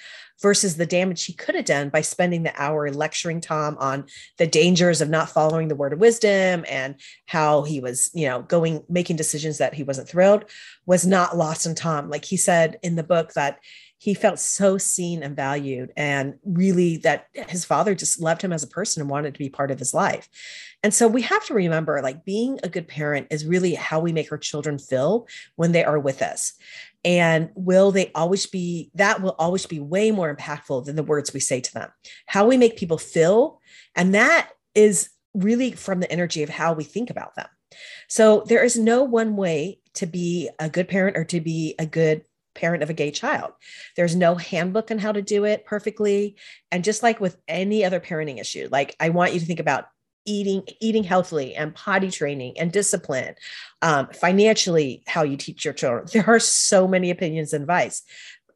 versus 0.41 0.77
the 0.77 0.85
damage 0.85 1.25
he 1.25 1.33
could 1.33 1.55
have 1.55 1.65
done 1.65 1.89
by 1.89 2.01
spending 2.01 2.43
the 2.43 2.61
hour 2.61 2.89
lecturing 2.91 3.41
Tom 3.41 3.77
on 3.79 4.05
the 4.37 4.47
dangers 4.47 5.01
of 5.01 5.09
not 5.09 5.29
following 5.29 5.67
the 5.67 5.75
word 5.75 5.93
of 5.93 5.99
wisdom 5.99 6.65
and 6.69 6.95
how 7.25 7.63
he 7.63 7.79
was, 7.79 8.11
you 8.13 8.27
know, 8.27 8.41
going 8.41 8.83
making 8.89 9.15
decisions 9.15 9.57
that 9.57 9.73
he 9.73 9.83
wasn't 9.83 10.07
thrilled 10.07 10.45
was 10.85 11.05
not 11.05 11.37
lost 11.37 11.65
on 11.65 11.75
Tom. 11.75 12.09
Like 12.09 12.25
he 12.25 12.37
said 12.37 12.77
in 12.83 12.95
the 12.95 13.03
book 13.03 13.33
that 13.33 13.59
he 13.97 14.13
felt 14.13 14.39
so 14.39 14.77
seen 14.77 15.23
and 15.23 15.35
valued 15.35 15.91
and 15.95 16.35
really 16.43 16.97
that 16.97 17.27
his 17.33 17.65
father 17.65 17.95
just 17.95 18.21
loved 18.21 18.41
him 18.41 18.53
as 18.53 18.61
a 18.61 18.67
person 18.67 19.01
and 19.01 19.09
wanted 19.09 19.33
to 19.33 19.39
be 19.39 19.49
part 19.49 19.71
of 19.71 19.79
his 19.79 19.93
life 19.93 20.27
and 20.83 20.93
so 20.93 21.07
we 21.07 21.21
have 21.21 21.43
to 21.45 21.53
remember 21.53 21.99
like 22.01 22.25
being 22.25 22.59
a 22.61 22.69
good 22.69 22.87
parent 22.87 23.27
is 23.31 23.45
really 23.45 23.73
how 23.73 23.99
we 23.99 24.13
make 24.13 24.31
our 24.31 24.37
children 24.37 24.77
feel 24.77 25.27
when 25.55 25.71
they 25.71 25.83
are 25.83 25.97
with 25.97 26.21
us 26.21 26.53
and 27.05 27.51
will 27.53 27.91
they 27.91 28.11
always 28.15 28.47
be 28.47 28.91
that 28.95 29.21
will 29.21 29.35
always 29.37 29.65
be 29.65 29.79
way 29.79 30.11
more 30.11 30.35
impactful 30.35 30.85
than 30.85 30.95
the 30.95 31.03
words 31.03 31.33
we 31.33 31.39
say 31.39 31.61
to 31.61 31.73
them. 31.73 31.89
How 32.25 32.47
we 32.47 32.57
make 32.57 32.77
people 32.77 32.97
feel 32.97 33.61
and 33.95 34.15
that 34.15 34.49
is 34.73 35.09
really 35.33 35.71
from 35.71 35.99
the 35.99 36.11
energy 36.11 36.43
of 36.43 36.49
how 36.49 36.73
we 36.73 36.83
think 36.83 37.09
about 37.09 37.35
them. 37.35 37.47
So 38.09 38.43
there 38.47 38.63
is 38.63 38.77
no 38.77 39.03
one 39.03 39.35
way 39.35 39.79
to 39.95 40.05
be 40.05 40.49
a 40.59 40.69
good 40.69 40.87
parent 40.87 41.15
or 41.15 41.23
to 41.25 41.39
be 41.39 41.75
a 41.77 41.85
good 41.85 42.23
parent 42.55 42.83
of 42.83 42.89
a 42.89 42.93
gay 42.93 43.11
child. 43.11 43.51
There's 43.95 44.15
no 44.15 44.35
handbook 44.35 44.89
on 44.89 44.97
how 44.97 45.11
to 45.11 45.21
do 45.21 45.43
it 45.43 45.65
perfectly. 45.65 46.37
And 46.71 46.83
just 46.83 47.03
like 47.03 47.19
with 47.19 47.37
any 47.47 47.85
other 47.85 47.99
parenting 47.99 48.39
issue 48.39 48.67
like 48.71 48.95
i 48.99 49.09
want 49.09 49.33
you 49.33 49.39
to 49.39 49.45
think 49.45 49.59
about 49.59 49.85
eating 50.25 50.63
eating 50.79 51.03
healthily 51.03 51.55
and 51.55 51.73
potty 51.75 52.11
training 52.11 52.57
and 52.57 52.71
discipline 52.71 53.35
um, 53.81 54.07
financially 54.07 55.03
how 55.07 55.23
you 55.23 55.37
teach 55.37 55.63
your 55.65 55.73
children. 55.73 56.05
There 56.13 56.27
are 56.27 56.39
so 56.39 56.87
many 56.87 57.11
opinions 57.11 57.53
and 57.53 57.63
advice. 57.63 58.03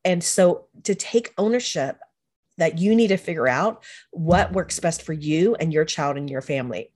And 0.05 0.23
so 0.23 0.67
to 0.83 0.95
take 0.95 1.33
ownership 1.37 1.97
that 2.57 2.77
you 2.77 2.95
need 2.95 3.07
to 3.07 3.17
figure 3.17 3.47
out 3.47 3.83
what 4.11 4.51
works 4.53 4.79
best 4.79 5.01
for 5.01 5.13
you 5.13 5.55
and 5.55 5.73
your 5.73 5.85
child 5.85 6.17
and 6.17 6.29
your 6.29 6.41
family. 6.41 6.91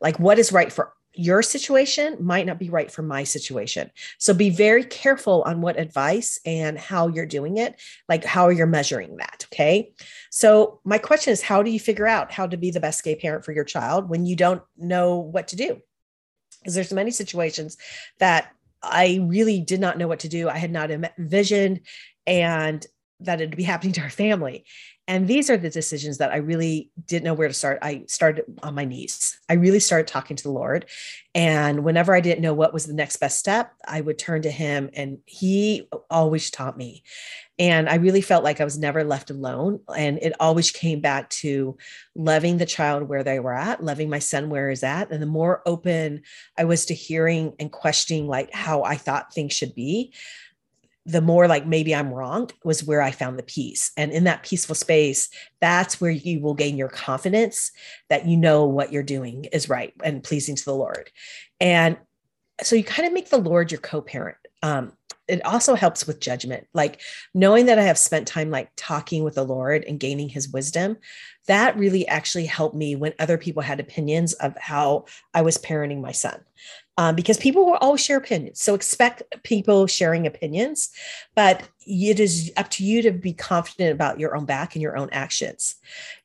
Like 0.00 0.18
what 0.18 0.38
is 0.38 0.52
right 0.52 0.72
for 0.72 0.92
your 1.14 1.42
situation 1.42 2.16
might 2.20 2.46
not 2.46 2.58
be 2.58 2.70
right 2.70 2.90
for 2.90 3.02
my 3.02 3.24
situation. 3.24 3.90
So 4.18 4.32
be 4.32 4.50
very 4.50 4.84
careful 4.84 5.42
on 5.42 5.60
what 5.60 5.78
advice 5.78 6.40
and 6.46 6.78
how 6.78 7.08
you're 7.08 7.26
doing 7.26 7.58
it, 7.58 7.80
like 8.08 8.24
how 8.24 8.48
you're 8.48 8.66
measuring 8.66 9.16
that. 9.16 9.46
Okay. 9.52 9.92
So 10.30 10.80
my 10.84 10.98
question 10.98 11.32
is 11.32 11.42
how 11.42 11.62
do 11.62 11.70
you 11.70 11.80
figure 11.80 12.06
out 12.06 12.32
how 12.32 12.46
to 12.46 12.56
be 12.56 12.70
the 12.70 12.80
best 12.80 13.04
gay 13.04 13.16
parent 13.16 13.44
for 13.44 13.52
your 13.52 13.64
child 13.64 14.08
when 14.08 14.24
you 14.24 14.36
don't 14.36 14.62
know 14.76 15.18
what 15.18 15.48
to 15.48 15.56
do? 15.56 15.80
Because 16.60 16.74
there's 16.74 16.92
many 16.92 17.10
situations 17.10 17.76
that 18.18 18.52
I 18.82 19.20
really 19.22 19.60
did 19.60 19.80
not 19.80 19.98
know 19.98 20.08
what 20.08 20.20
to 20.20 20.28
do. 20.28 20.48
I 20.48 20.58
had 20.58 20.72
not 20.72 20.90
envisioned 20.90 21.80
and 22.26 22.84
that 23.24 23.40
it'd 23.40 23.56
be 23.56 23.62
happening 23.62 23.92
to 23.94 24.02
our 24.02 24.10
family. 24.10 24.64
And 25.08 25.26
these 25.26 25.50
are 25.50 25.56
the 25.56 25.68
decisions 25.68 26.18
that 26.18 26.30
I 26.30 26.36
really 26.36 26.90
didn't 27.06 27.24
know 27.24 27.34
where 27.34 27.48
to 27.48 27.54
start. 27.54 27.80
I 27.82 28.04
started 28.06 28.44
on 28.62 28.74
my 28.74 28.84
knees. 28.84 29.38
I 29.48 29.54
really 29.54 29.80
started 29.80 30.06
talking 30.06 30.36
to 30.36 30.42
the 30.44 30.52
Lord. 30.52 30.86
And 31.34 31.82
whenever 31.82 32.14
I 32.14 32.20
didn't 32.20 32.42
know 32.42 32.54
what 32.54 32.72
was 32.72 32.86
the 32.86 32.94
next 32.94 33.16
best 33.16 33.38
step, 33.38 33.72
I 33.86 34.00
would 34.00 34.18
turn 34.18 34.42
to 34.42 34.50
Him, 34.50 34.90
and 34.94 35.18
He 35.26 35.88
always 36.08 36.50
taught 36.50 36.76
me. 36.76 37.02
And 37.58 37.88
I 37.88 37.96
really 37.96 38.22
felt 38.22 38.44
like 38.44 38.60
I 38.60 38.64
was 38.64 38.78
never 38.78 39.04
left 39.04 39.30
alone. 39.30 39.80
And 39.94 40.18
it 40.22 40.32
always 40.40 40.70
came 40.70 41.00
back 41.00 41.28
to 41.30 41.76
loving 42.14 42.58
the 42.58 42.66
child 42.66 43.08
where 43.08 43.22
they 43.22 43.40
were 43.40 43.54
at, 43.54 43.84
loving 43.84 44.08
my 44.08 44.18
son 44.18 44.50
where 44.50 44.70
he's 44.70 44.82
at. 44.82 45.10
And 45.12 45.20
the 45.20 45.26
more 45.26 45.62
open 45.66 46.22
I 46.58 46.64
was 46.64 46.86
to 46.86 46.94
hearing 46.94 47.54
and 47.58 47.70
questioning, 47.70 48.26
like 48.26 48.52
how 48.52 48.82
I 48.82 48.96
thought 48.96 49.34
things 49.34 49.52
should 49.52 49.74
be, 49.74 50.12
the 51.04 51.20
more 51.20 51.48
like 51.48 51.66
maybe 51.66 51.94
I'm 51.94 52.12
wrong 52.12 52.50
was 52.64 52.84
where 52.84 53.02
I 53.02 53.10
found 53.10 53.38
the 53.38 53.42
peace. 53.42 53.90
And 53.96 54.12
in 54.12 54.24
that 54.24 54.44
peaceful 54.44 54.74
space, 54.74 55.28
that's 55.60 56.00
where 56.00 56.10
you 56.10 56.40
will 56.40 56.54
gain 56.54 56.76
your 56.76 56.88
confidence 56.88 57.72
that 58.08 58.26
you 58.26 58.36
know 58.36 58.66
what 58.66 58.92
you're 58.92 59.02
doing 59.02 59.46
is 59.46 59.68
right 59.68 59.92
and 60.04 60.22
pleasing 60.22 60.54
to 60.54 60.64
the 60.64 60.74
Lord. 60.74 61.10
And 61.60 61.96
so 62.62 62.76
you 62.76 62.84
kind 62.84 63.06
of 63.06 63.12
make 63.12 63.30
the 63.30 63.38
Lord 63.38 63.72
your 63.72 63.80
co 63.80 64.00
parent. 64.00 64.36
Um, 64.62 64.92
it 65.32 65.44
also 65.46 65.74
helps 65.74 66.06
with 66.06 66.20
judgment, 66.20 66.66
like 66.74 67.00
knowing 67.32 67.66
that 67.66 67.78
I 67.78 67.82
have 67.82 67.98
spent 67.98 68.28
time 68.28 68.50
like 68.50 68.70
talking 68.76 69.24
with 69.24 69.34
the 69.34 69.44
Lord 69.44 69.84
and 69.84 69.98
gaining 69.98 70.28
his 70.28 70.48
wisdom. 70.50 70.98
That 71.46 71.76
really 71.76 72.06
actually 72.06 72.46
helped 72.46 72.76
me 72.76 72.96
when 72.96 73.14
other 73.18 73.38
people 73.38 73.62
had 73.62 73.80
opinions 73.80 74.34
of 74.34 74.56
how 74.58 75.06
I 75.34 75.42
was 75.42 75.58
parenting 75.58 76.00
my 76.00 76.12
son 76.12 76.44
um, 76.98 77.16
because 77.16 77.38
people 77.38 77.64
will 77.64 77.78
always 77.80 78.04
share 78.04 78.18
opinions. 78.18 78.60
So 78.60 78.74
expect 78.74 79.22
people 79.42 79.86
sharing 79.86 80.26
opinions, 80.26 80.90
but 81.34 81.66
it 81.86 82.20
is 82.20 82.52
up 82.56 82.68
to 82.70 82.84
you 82.84 83.02
to 83.02 83.10
be 83.10 83.32
confident 83.32 83.92
about 83.92 84.20
your 84.20 84.36
own 84.36 84.44
back 84.44 84.74
and 84.74 84.82
your 84.82 84.96
own 84.96 85.08
actions. 85.12 85.76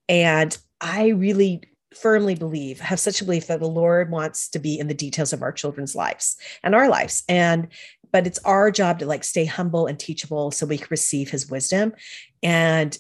And 0.10 0.58
I 0.82 1.08
really 1.10 1.64
firmly 1.96 2.36
believe, 2.36 2.80
have 2.80 3.00
such 3.00 3.22
a 3.22 3.26
belief 3.26 3.48
that 3.48 3.60
the 3.60 3.68
Lord 3.68 4.12
wants 4.12 4.50
to 4.50 4.60
be 4.60 4.78
in 4.78 4.88
the 4.88 4.94
details 4.94 5.34
of 5.34 5.42
our 5.42 5.52
children's 5.52 5.96
lives 5.96 6.38
and 6.64 6.76
our 6.76 6.90
lives. 6.90 7.24
And 7.28 7.70
but 8.12 8.28
it's 8.28 8.40
our 8.40 8.72
job 8.72 9.00
to 9.00 9.06
like 9.06 9.24
stay 9.24 9.46
humble 9.46 9.88
and 9.88 10.00
teachable 10.00 10.52
so 10.52 10.66
we 10.66 10.78
can 10.78 10.88
receive 10.90 11.30
his 11.30 11.50
wisdom 11.50 11.94
and 12.42 12.98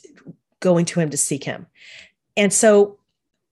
going 0.59 0.85
to 0.85 0.99
him 0.99 1.09
to 1.09 1.17
seek 1.17 1.43
him. 1.43 1.67
And 2.35 2.51
so 2.53 2.99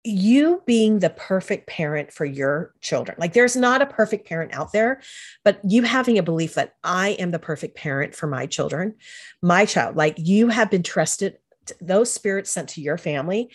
you 0.03 0.63
being 0.65 0.99
the 0.99 1.11
perfect 1.11 1.67
parent 1.67 2.11
for 2.11 2.25
your 2.25 2.73
children. 2.81 3.15
Like 3.19 3.33
there's 3.33 3.55
not 3.55 3.81
a 3.81 3.85
perfect 3.85 4.27
parent 4.27 4.53
out 4.53 4.71
there, 4.71 5.01
but 5.43 5.59
you 5.63 5.83
having 5.83 6.17
a 6.17 6.23
belief 6.23 6.55
that 6.55 6.73
I 6.83 7.09
am 7.09 7.31
the 7.31 7.39
perfect 7.39 7.75
parent 7.77 8.15
for 8.15 8.25
my 8.25 8.47
children, 8.47 8.95
my 9.43 9.65
child, 9.65 9.95
like 9.95 10.15
you 10.17 10.47
have 10.47 10.71
been 10.71 10.81
trusted, 10.81 11.37
those 11.79 12.11
spirits 12.11 12.49
sent 12.49 12.69
to 12.69 12.81
your 12.81 12.97
family, 12.97 13.51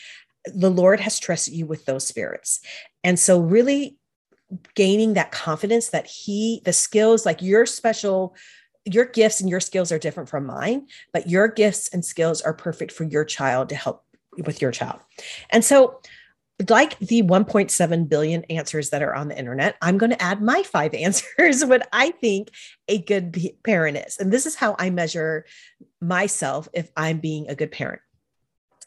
the 0.54 0.70
Lord 0.70 1.00
has 1.00 1.18
trusted 1.18 1.54
you 1.54 1.66
with 1.66 1.84
those 1.84 2.06
spirits. 2.06 2.60
And 3.02 3.18
so, 3.18 3.40
really 3.40 3.96
gaining 4.74 5.14
that 5.14 5.32
confidence 5.32 5.90
that 5.90 6.06
He, 6.06 6.62
the 6.64 6.72
skills, 6.72 7.26
like 7.26 7.42
your 7.42 7.66
special 7.66 8.34
your 8.86 9.04
gifts 9.04 9.40
and 9.40 9.50
your 9.50 9.58
skills 9.58 9.90
are 9.90 9.98
different 9.98 10.28
from 10.28 10.46
mine, 10.46 10.86
but 11.12 11.28
your 11.28 11.48
gifts 11.48 11.88
and 11.88 12.04
skills 12.04 12.40
are 12.40 12.54
perfect 12.54 12.92
for 12.92 13.02
your 13.02 13.24
child 13.24 13.68
to 13.68 13.74
help 13.74 14.04
with 14.44 14.62
your 14.62 14.70
child. 14.70 15.00
And 15.50 15.64
so 15.64 16.00
like 16.70 16.98
the 17.00 17.22
1.7 17.22 18.08
billion 18.08 18.44
answers 18.44 18.90
that 18.90 19.02
are 19.02 19.14
on 19.14 19.28
the 19.28 19.38
internet, 19.38 19.76
I'm 19.82 19.98
going 19.98 20.10
to 20.10 20.22
add 20.22 20.40
my 20.40 20.62
five 20.62 20.94
answers 20.94 21.64
what 21.64 21.86
I 21.92 22.12
think 22.12 22.50
a 22.88 22.98
good 22.98 23.36
parent 23.64 23.98
is. 23.98 24.18
And 24.18 24.32
this 24.32 24.46
is 24.46 24.54
how 24.54 24.76
I 24.78 24.90
measure 24.90 25.44
myself 26.00 26.68
if 26.72 26.90
I'm 26.96 27.18
being 27.18 27.48
a 27.48 27.54
good 27.54 27.72
parent. 27.72 28.00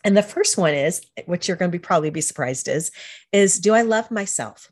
And 0.04 0.16
the 0.16 0.24
first 0.24 0.58
one 0.58 0.74
is, 0.74 1.02
which 1.26 1.48
you're 1.48 1.58
going 1.58 1.72
to 1.72 1.78
be 1.78 1.82
probably 1.82 2.10
be 2.10 2.22
surprised 2.22 2.70
is, 2.70 2.92
is 3.34 3.60
do 3.60 3.74
I 3.74 3.82
love 3.82 4.10
myself? 4.10 4.72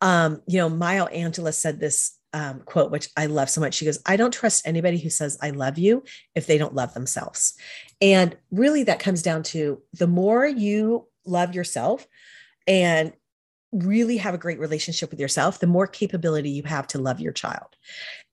Um, 0.00 0.42
you 0.46 0.58
know, 0.58 0.68
Maya 0.68 1.06
Angelou 1.06 1.54
said 1.54 1.80
this 1.80 2.18
um, 2.32 2.60
quote, 2.60 2.90
which 2.90 3.08
I 3.16 3.26
love 3.26 3.48
so 3.48 3.62
much. 3.62 3.74
She 3.74 3.86
goes, 3.86 3.98
I 4.04 4.16
don't 4.16 4.32
trust 4.32 4.66
anybody 4.66 4.98
who 4.98 5.08
says 5.08 5.38
I 5.40 5.50
love 5.50 5.78
you 5.78 6.04
if 6.34 6.46
they 6.46 6.58
don't 6.58 6.74
love 6.74 6.92
themselves. 6.92 7.54
And 8.02 8.36
really, 8.50 8.82
that 8.82 8.98
comes 8.98 9.22
down 9.22 9.42
to 9.44 9.80
the 9.94 10.06
more 10.06 10.46
you 10.46 11.08
love 11.24 11.54
yourself 11.54 12.06
and 12.66 13.14
really 13.82 14.16
have 14.16 14.34
a 14.34 14.38
great 14.38 14.58
relationship 14.58 15.10
with 15.10 15.20
yourself, 15.20 15.60
the 15.60 15.66
more 15.66 15.86
capability 15.86 16.50
you 16.50 16.62
have 16.64 16.86
to 16.88 16.98
love 16.98 17.20
your 17.20 17.32
child. 17.32 17.76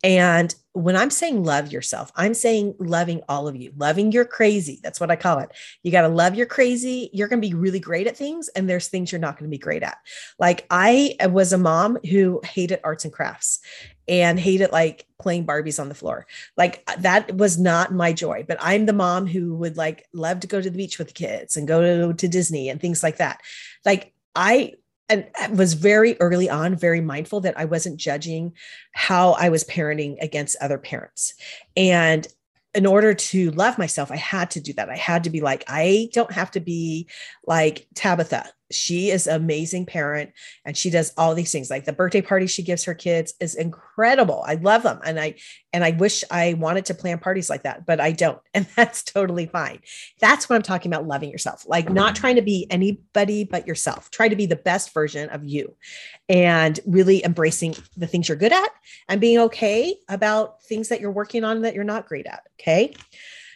And 0.04 0.54
when 0.74 0.98
I'm 0.98 1.10
saying 1.10 1.44
love 1.44 1.72
yourself, 1.72 2.12
I'm 2.16 2.34
saying 2.34 2.76
loving 2.78 3.22
all 3.30 3.48
of 3.48 3.56
you, 3.56 3.72
loving 3.78 4.12
your 4.12 4.26
crazy. 4.26 4.80
That's 4.84 5.00
what 5.00 5.12
I 5.12 5.16
call 5.16 5.40
it. 5.40 5.52
You 5.82 5.92
got 5.92 6.02
to 6.02 6.10
love 6.10 6.36
your 6.36 6.46
crazy. 6.46 7.10
You're 7.14 7.30
going 7.30 7.42
to 7.42 7.48
be 7.48 7.54
really 7.54 7.80
great 7.80 8.08
at 8.08 8.18
things, 8.18 8.50
and 8.50 8.70
there's 8.70 8.90
things 8.90 9.12
you're 9.12 9.20
not 9.20 9.38
going 9.38 9.50
to 9.50 9.56
be 9.56 9.62
great 9.62 9.82
at. 9.82 9.98
Like 10.40 10.66
I 10.70 11.16
was 11.30 11.54
a 11.54 11.58
mom 11.58 12.00
who 12.10 12.42
hated 12.44 12.82
arts 12.84 13.06
and 13.06 13.14
crafts 13.14 13.60
and 14.08 14.38
hated 14.38 14.72
like 14.74 15.08
playing 15.22 15.46
Barbies 15.46 15.80
on 15.80 15.88
the 15.88 15.96
floor. 15.96 16.26
Like 16.58 16.86
that 17.00 17.38
was 17.38 17.58
not 17.58 17.94
my 17.94 18.12
joy, 18.12 18.44
but 18.46 18.58
I'm 18.60 18.86
the 18.86 18.94
mom 18.94 19.26
who 19.26 19.56
would 19.56 19.78
like 19.78 20.06
love 20.14 20.42
to 20.42 20.48
go 20.48 20.60
to 20.60 20.70
the 20.70 20.78
beach 20.78 20.98
with 20.98 21.08
the 21.08 21.14
kids 21.14 21.56
and 21.56 21.68
go 21.68 22.10
to, 22.10 22.14
to 22.14 22.28
Disney 22.28 22.68
and 22.68 22.82
things 22.82 23.04
like 23.04 23.18
that. 23.18 23.40
Like 23.86 24.14
I 24.36 24.74
and 25.14 25.58
was 25.58 25.74
very 25.74 26.20
early 26.20 26.50
on 26.50 26.76
very 26.76 27.02
mindful 27.02 27.42
that 27.42 27.58
I 27.58 27.66
wasn't 27.66 27.98
judging 27.98 28.54
how 28.94 29.32
I 29.34 29.50
was 29.50 29.64
parenting 29.64 30.18
against 30.22 30.58
other 30.62 30.78
parents. 30.78 31.34
And 31.78 32.28
in 32.76 32.86
order 32.86 33.14
to 33.14 33.52
love 33.52 33.78
myself, 33.78 34.12
I 34.12 34.16
had 34.16 34.50
to 34.52 34.60
do 34.60 34.74
that. 34.74 34.90
I 34.90 34.98
had 34.98 35.26
to 35.26 35.30
be 35.30 35.42
like, 35.42 35.64
I 35.68 36.10
don't 36.14 36.32
have 36.32 36.50
to 36.52 36.60
be 36.60 37.08
like 37.46 37.88
Tabitha 37.94 38.50
she 38.74 39.12
is 39.12 39.28
an 39.28 39.36
amazing 39.36 39.86
parent 39.86 40.32
and 40.66 40.76
she 40.76 40.90
does 40.90 41.14
all 41.18 41.36
these 41.36 41.52
things 41.52 41.70
like 41.70 41.86
the 41.86 41.94
birthday 41.94 42.22
party 42.22 42.48
she 42.48 42.64
gives 42.64 42.84
her 42.84 42.94
kids 42.94 43.34
is 43.40 43.56
incredible. 43.56 44.44
I 44.46 44.56
love 44.56 44.84
them 44.84 45.00
and 45.06 45.20
i 45.20 45.36
and 45.72 45.84
i 45.84 45.92
wish 45.92 46.24
i 46.32 46.54
wanted 46.54 46.86
to 46.86 46.94
plan 46.94 47.20
parties 47.20 47.50
like 47.50 47.64
that 47.64 47.86
but 47.86 48.00
i 48.00 48.12
don't 48.12 48.40
and 48.54 48.68
that's 48.76 49.04
totally 49.04 49.46
fine. 49.46 49.80
That's 50.20 50.50
what 50.50 50.56
i'm 50.56 50.62
talking 50.62 50.92
about 50.92 51.08
loving 51.08 51.30
yourself 51.30 51.66
like 51.68 51.90
not 51.90 52.14
mm-hmm. 52.14 52.22
trying 52.22 52.36
to 52.36 52.42
be 52.42 52.68
anybody 52.70 53.44
but 53.44 53.68
yourself. 53.68 54.10
Try 54.12 54.28
to 54.28 54.36
be 54.36 54.46
the 54.46 54.56
best 54.56 54.94
version 54.94 55.30
of 55.30 55.44
you 55.44 55.76
and 56.30 56.80
really 56.86 57.24
embracing 57.24 57.76
the 57.98 58.08
things 58.08 58.28
you're 58.28 58.38
good 58.38 58.54
at 58.54 58.70
and 59.08 59.22
being 59.22 59.40
okay 59.40 59.96
about 60.10 60.64
things 60.64 60.90
that 60.90 61.02
you're 61.02 61.12
working 61.12 61.44
on 61.44 61.62
that 61.62 61.76
you're 61.76 61.84
not 61.84 62.08
great 62.08 62.26
at 62.26 62.44
okay? 62.60 62.94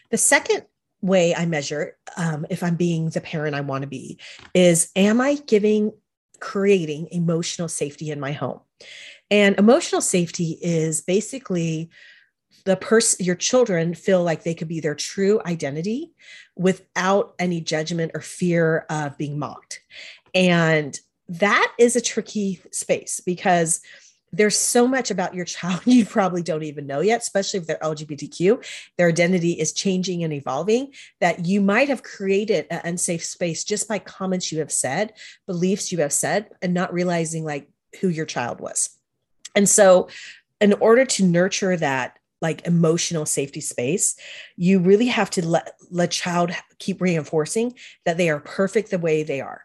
The 0.09 0.17
second 0.17 0.63
way 1.01 1.35
I 1.35 1.45
measure 1.45 1.97
um, 2.17 2.45
if 2.49 2.63
I'm 2.63 2.75
being 2.75 3.09
the 3.09 3.21
parent 3.21 3.55
I 3.55 3.61
want 3.61 3.83
to 3.83 3.87
be 3.87 4.19
is 4.53 4.91
am 4.95 5.21
I 5.21 5.35
giving, 5.47 5.91
creating 6.39 7.07
emotional 7.11 7.67
safety 7.67 8.11
in 8.11 8.19
my 8.19 8.31
home? 8.31 8.61
And 9.29 9.57
emotional 9.57 10.01
safety 10.01 10.57
is 10.61 11.01
basically 11.01 11.89
the 12.65 12.75
person, 12.75 13.25
your 13.25 13.35
children 13.35 13.93
feel 13.93 14.23
like 14.23 14.43
they 14.43 14.53
could 14.53 14.67
be 14.67 14.79
their 14.79 14.95
true 14.95 15.41
identity 15.45 16.11
without 16.55 17.33
any 17.39 17.61
judgment 17.61 18.11
or 18.13 18.21
fear 18.21 18.85
of 18.89 19.17
being 19.17 19.39
mocked. 19.39 19.81
And 20.33 20.99
that 21.29 21.73
is 21.77 21.95
a 21.95 22.01
tricky 22.01 22.61
space 22.71 23.21
because 23.25 23.81
there's 24.31 24.57
so 24.57 24.87
much 24.87 25.11
about 25.11 25.33
your 25.33 25.45
child 25.45 25.81
you 25.85 26.05
probably 26.05 26.43
don't 26.43 26.63
even 26.63 26.87
know 26.87 27.01
yet, 27.01 27.21
especially 27.21 27.59
if 27.59 27.67
they're 27.67 27.77
LGBTQ. 27.77 28.65
Their 28.97 29.09
identity 29.09 29.53
is 29.53 29.73
changing 29.73 30.23
and 30.23 30.33
evolving, 30.33 30.93
that 31.19 31.45
you 31.45 31.61
might 31.61 31.89
have 31.89 32.03
created 32.03 32.67
an 32.69 32.81
unsafe 32.83 33.23
space 33.23 33.63
just 33.63 33.87
by 33.87 33.99
comments 33.99 34.51
you 34.51 34.59
have 34.59 34.71
said, 34.71 35.13
beliefs 35.45 35.91
you 35.91 35.99
have 35.99 36.13
said, 36.13 36.49
and 36.61 36.73
not 36.73 36.93
realizing 36.93 37.43
like 37.43 37.67
who 38.01 38.09
your 38.09 38.25
child 38.25 38.59
was. 38.59 38.89
And 39.55 39.67
so, 39.67 40.09
in 40.59 40.73
order 40.73 41.05
to 41.05 41.23
nurture 41.23 41.77
that 41.77 42.17
like 42.41 42.67
emotional 42.67 43.25
safety 43.25 43.61
space, 43.61 44.15
you 44.55 44.79
really 44.79 45.07
have 45.07 45.29
to 45.31 45.45
let 45.45 45.73
let 45.89 46.11
child 46.11 46.51
keep 46.79 47.01
reinforcing 47.01 47.73
that 48.05 48.17
they 48.17 48.29
are 48.29 48.39
perfect 48.39 48.91
the 48.91 48.99
way 48.99 49.23
they 49.23 49.41
are 49.41 49.63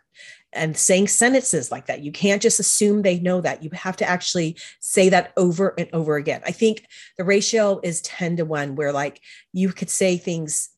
and 0.53 0.77
saying 0.77 1.09
sentences 1.09 1.71
like 1.71 1.87
that. 1.87 2.03
You 2.03 2.13
can't 2.13 2.43
just 2.43 2.61
assume 2.61 3.03
they 3.03 3.19
know 3.19 3.41
that. 3.41 3.63
You 3.63 3.71
have 3.73 3.97
to 3.99 4.09
actually 4.09 4.57
say 4.81 5.09
that 5.09 5.33
over 5.37 5.75
and 5.79 5.89
over 5.93 6.17
again. 6.17 6.43
I 6.45 6.53
think 6.53 6.87
the 7.17 7.25
ratio 7.25 7.81
is 7.83 8.03
10 8.03 8.37
to 8.37 8.45
1, 8.45 8.77
where 8.77 8.93
like 8.93 9.21
you 9.53 9.71
could 9.71 9.91
say 9.91 10.17
things 10.17 10.69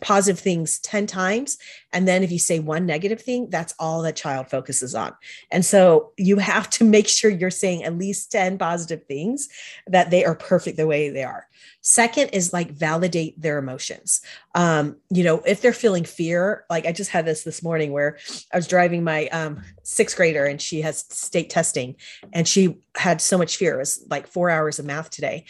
positive 0.00 0.38
things 0.38 0.78
10 0.80 1.06
times 1.06 1.58
and 1.92 2.08
then 2.08 2.24
if 2.24 2.32
you 2.32 2.38
say 2.38 2.58
one 2.58 2.86
negative 2.86 3.22
thing 3.22 3.48
that's 3.50 3.74
all 3.78 4.02
that 4.02 4.16
child 4.16 4.48
focuses 4.50 4.94
on. 4.94 5.14
And 5.50 5.64
so 5.64 6.12
you 6.16 6.38
have 6.38 6.68
to 6.70 6.84
make 6.96 7.08
sure 7.08 7.30
you're 7.30 7.50
saying 7.50 7.84
at 7.84 7.96
least 7.96 8.32
10 8.32 8.58
positive 8.58 9.04
things 9.06 9.48
that 9.86 10.10
they 10.10 10.24
are 10.24 10.34
perfect 10.34 10.76
the 10.76 10.86
way 10.86 11.08
they 11.10 11.22
are. 11.22 11.46
Second 11.82 12.30
is 12.30 12.52
like 12.52 12.70
validate 12.70 13.40
their 13.40 13.58
emotions. 13.58 14.22
Um 14.54 14.96
you 15.10 15.22
know 15.22 15.42
if 15.46 15.60
they're 15.60 15.72
feeling 15.72 16.04
fear 16.04 16.64
like 16.70 16.86
i 16.86 16.92
just 16.92 17.10
had 17.10 17.24
this 17.24 17.44
this 17.44 17.62
morning 17.62 17.92
where 17.92 18.18
i 18.52 18.56
was 18.56 18.66
driving 18.66 19.04
my 19.04 19.26
um 19.28 19.62
sixth 19.82 20.16
grader 20.16 20.44
and 20.46 20.60
she 20.60 20.80
has 20.82 21.04
state 21.08 21.50
testing 21.50 21.96
and 22.32 22.46
she 22.48 22.78
had 22.96 23.20
so 23.20 23.36
much 23.36 23.56
fear. 23.56 23.74
It 23.74 23.78
was 23.78 24.06
like 24.08 24.26
four 24.26 24.50
hours 24.50 24.78
of 24.78 24.86
math 24.86 25.10
today 25.10 25.44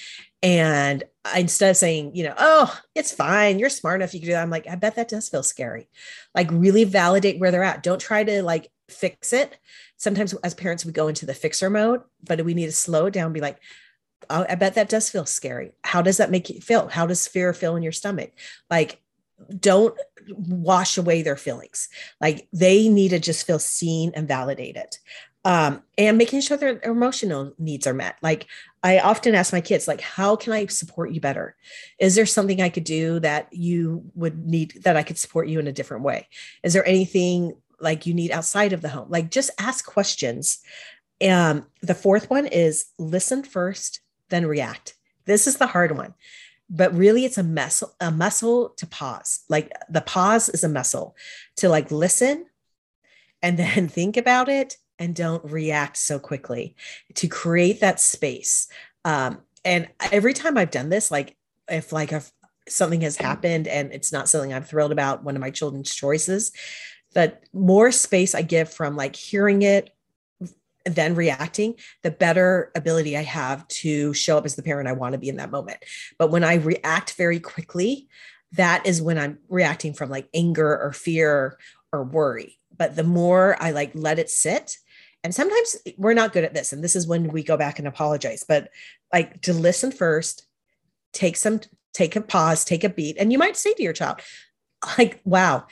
and 0.44 1.02
instead 1.34 1.70
of 1.70 1.76
saying, 1.78 2.14
you 2.14 2.22
know, 2.22 2.34
oh, 2.36 2.78
it's 2.94 3.10
fine, 3.10 3.58
you're 3.58 3.70
smart 3.70 4.00
enough, 4.00 4.12
you 4.12 4.20
can 4.20 4.26
do 4.26 4.32
that. 4.34 4.42
I'm 4.42 4.50
like, 4.50 4.68
I 4.68 4.74
bet 4.74 4.96
that 4.96 5.08
does 5.08 5.30
feel 5.30 5.42
scary. 5.42 5.88
Like, 6.34 6.50
really 6.50 6.84
validate 6.84 7.40
where 7.40 7.50
they're 7.50 7.64
at. 7.64 7.82
Don't 7.82 7.98
try 8.00 8.22
to 8.22 8.42
like 8.42 8.70
fix 8.90 9.32
it. 9.32 9.58
Sometimes 9.96 10.34
as 10.34 10.52
parents, 10.52 10.84
we 10.84 10.92
go 10.92 11.08
into 11.08 11.24
the 11.24 11.32
fixer 11.32 11.70
mode, 11.70 12.02
but 12.22 12.44
we 12.44 12.52
need 12.52 12.66
to 12.66 12.72
slow 12.72 13.08
down, 13.08 13.32
be 13.32 13.40
like, 13.40 13.56
oh, 14.28 14.44
I 14.46 14.54
bet 14.56 14.74
that 14.74 14.90
does 14.90 15.08
feel 15.08 15.24
scary. 15.24 15.72
How 15.82 16.02
does 16.02 16.18
that 16.18 16.30
make 16.30 16.50
you 16.50 16.60
feel? 16.60 16.88
How 16.88 17.06
does 17.06 17.26
fear 17.26 17.54
feel 17.54 17.76
in 17.76 17.82
your 17.82 17.92
stomach? 17.92 18.32
Like, 18.68 19.00
don't 19.58 19.98
wash 20.28 20.98
away 20.98 21.22
their 21.22 21.38
feelings. 21.38 21.88
Like, 22.20 22.48
they 22.52 22.90
need 22.90 23.10
to 23.10 23.18
just 23.18 23.46
feel 23.46 23.58
seen 23.58 24.12
and 24.14 24.28
validated 24.28 24.98
um, 25.44 25.82
and 25.98 26.16
making 26.16 26.40
sure 26.40 26.56
their 26.56 26.80
emotional 26.82 27.52
needs 27.58 27.86
are 27.86 27.94
met. 27.94 28.16
Like 28.22 28.46
I 28.82 28.98
often 28.98 29.34
ask 29.34 29.52
my 29.52 29.60
kids, 29.60 29.86
like, 29.86 30.00
how 30.00 30.36
can 30.36 30.52
I 30.52 30.66
support 30.66 31.12
you 31.12 31.20
better? 31.20 31.54
Is 31.98 32.14
there 32.14 32.26
something 32.26 32.62
I 32.62 32.70
could 32.70 32.84
do 32.84 33.20
that 33.20 33.52
you 33.52 34.04
would 34.14 34.46
need 34.46 34.82
that 34.84 34.96
I 34.96 35.02
could 35.02 35.18
support 35.18 35.48
you 35.48 35.58
in 35.58 35.66
a 35.66 35.72
different 35.72 36.02
way? 36.02 36.28
Is 36.62 36.72
there 36.72 36.86
anything 36.86 37.56
like 37.78 38.06
you 38.06 38.14
need 38.14 38.30
outside 38.30 38.72
of 38.72 38.80
the 38.80 38.88
home? 38.88 39.10
Like 39.10 39.30
just 39.30 39.50
ask 39.58 39.84
questions. 39.84 40.60
Um, 41.26 41.66
the 41.82 41.94
fourth 41.94 42.30
one 42.30 42.46
is 42.46 42.86
listen 42.98 43.42
first, 43.42 44.00
then 44.30 44.46
react. 44.46 44.94
This 45.26 45.46
is 45.46 45.58
the 45.58 45.66
hard 45.66 45.96
one 45.96 46.14
but 46.70 46.94
really 46.94 47.26
it's 47.26 47.36
a 47.36 47.42
muscle 47.42 47.94
a 48.00 48.10
muscle 48.10 48.70
to 48.70 48.86
pause 48.86 49.40
like 49.50 49.70
the 49.90 50.00
pause 50.00 50.48
is 50.48 50.64
a 50.64 50.68
muscle 50.68 51.14
to 51.56 51.68
like 51.68 51.90
listen 51.90 52.46
and 53.42 53.58
then 53.58 53.86
think 53.88 54.16
about 54.16 54.48
it 54.48 54.78
and 54.98 55.14
don't 55.14 55.44
react 55.44 55.96
so 55.96 56.18
quickly 56.18 56.76
to 57.14 57.28
create 57.28 57.80
that 57.80 58.00
space 58.00 58.68
um, 59.04 59.38
and 59.64 59.88
every 60.12 60.34
time 60.34 60.56
i've 60.56 60.70
done 60.70 60.88
this 60.88 61.10
like 61.10 61.36
if 61.68 61.92
like 61.92 62.12
if 62.12 62.30
something 62.68 63.02
has 63.02 63.16
happened 63.16 63.68
and 63.68 63.92
it's 63.92 64.12
not 64.12 64.28
something 64.28 64.52
i'm 64.52 64.62
thrilled 64.62 64.92
about 64.92 65.24
one 65.24 65.36
of 65.36 65.40
my 65.40 65.50
children's 65.50 65.94
choices 65.94 66.52
that 67.14 67.44
more 67.52 67.90
space 67.90 68.34
i 68.34 68.42
give 68.42 68.72
from 68.72 68.96
like 68.96 69.16
hearing 69.16 69.62
it 69.62 69.90
then 70.86 71.14
reacting, 71.14 71.76
the 72.02 72.10
better 72.10 72.70
ability 72.74 73.16
I 73.16 73.22
have 73.22 73.66
to 73.68 74.12
show 74.12 74.36
up 74.36 74.44
as 74.44 74.54
the 74.54 74.62
parent 74.62 74.86
I 74.86 74.92
want 74.92 75.14
to 75.14 75.18
be 75.18 75.30
in 75.30 75.36
that 75.36 75.50
moment. 75.50 75.78
But 76.18 76.30
when 76.30 76.44
I 76.44 76.56
react 76.56 77.14
very 77.14 77.40
quickly, 77.40 78.06
that 78.52 78.86
is 78.86 79.00
when 79.00 79.16
I'm 79.16 79.38
reacting 79.48 79.94
from 79.94 80.10
like 80.10 80.28
anger 80.34 80.78
or 80.78 80.92
fear 80.92 81.58
or 81.90 82.04
worry 82.04 82.58
but 82.76 82.96
the 82.96 83.04
more 83.04 83.56
I 83.60 83.70
like 83.70 83.92
let 83.94 84.18
it 84.18 84.30
sit, 84.30 84.78
and 85.25 85.35
sometimes 85.35 85.76
we're 85.97 86.14
not 86.14 86.33
good 86.33 86.45
at 86.45 86.54
this, 86.54 86.73
and 86.73 86.85
this 86.85 86.95
is 86.95 87.07
when 87.07 87.28
we 87.28 87.43
go 87.43 87.57
back 87.57 87.78
and 87.78 87.88
apologize, 87.88 88.45
but 88.47 88.69
like 89.12 89.40
to 89.43 89.54
listen 89.54 89.90
first, 89.90 90.47
take 91.12 91.37
some, 91.37 91.61
take 91.93 92.14
a 92.14 92.21
pause, 92.21 92.64
take 92.64 92.85
a 92.85 92.88
beat, 92.90 93.16
and 93.19 93.33
you 93.33 93.38
might 93.38 93.57
say 93.57 93.73
to 93.75 93.83
your 93.83 93.95
child, 93.95 94.21
like, 94.99 95.21
wow, 95.25 95.66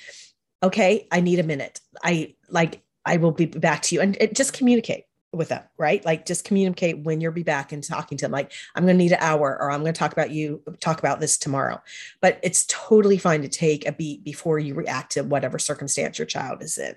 okay, 0.63 1.07
I 1.13 1.21
need 1.21 1.39
a 1.39 1.45
minute. 1.45 1.81
I 2.03 2.35
like, 2.49 2.83
I 3.05 3.19
will 3.19 3.33
be 3.33 3.47
back 3.47 3.83
to 3.83 3.95
you, 3.95 4.01
and 4.01 4.17
it, 4.19 4.35
just 4.35 4.55
communicate 4.55 5.05
with 5.35 5.49
them, 5.49 5.63
right? 5.79 6.05
Like 6.05 6.27
just 6.27 6.45
communicate 6.45 6.99
when 7.05 7.21
you'll 7.21 7.33
be 7.33 7.43
back 7.43 7.73
and 7.73 7.83
talking 7.83 8.19
to 8.19 8.25
them. 8.27 8.33
Like, 8.33 8.53
I'm 8.75 8.85
going 8.85 8.97
to 8.97 9.03
need 9.03 9.13
an 9.13 9.19
hour 9.21 9.57
or 9.61 9.71
I'm 9.71 9.81
going 9.81 9.95
to 9.95 9.99
talk 9.99 10.13
about 10.13 10.31
you, 10.31 10.63
talk 10.81 10.99
about 10.99 11.21
this 11.21 11.39
tomorrow. 11.39 11.81
But 12.21 12.39
it's 12.43 12.67
totally 12.67 13.17
fine 13.17 13.41
to 13.43 13.49
take 13.49 13.87
a 13.87 13.93
beat 13.93 14.25
before 14.25 14.59
you 14.59 14.75
react 14.75 15.13
to 15.13 15.23
whatever 15.23 15.59
circumstance 15.59 16.19
your 16.19 16.27
child 16.27 16.63
is 16.63 16.77
in. 16.77 16.95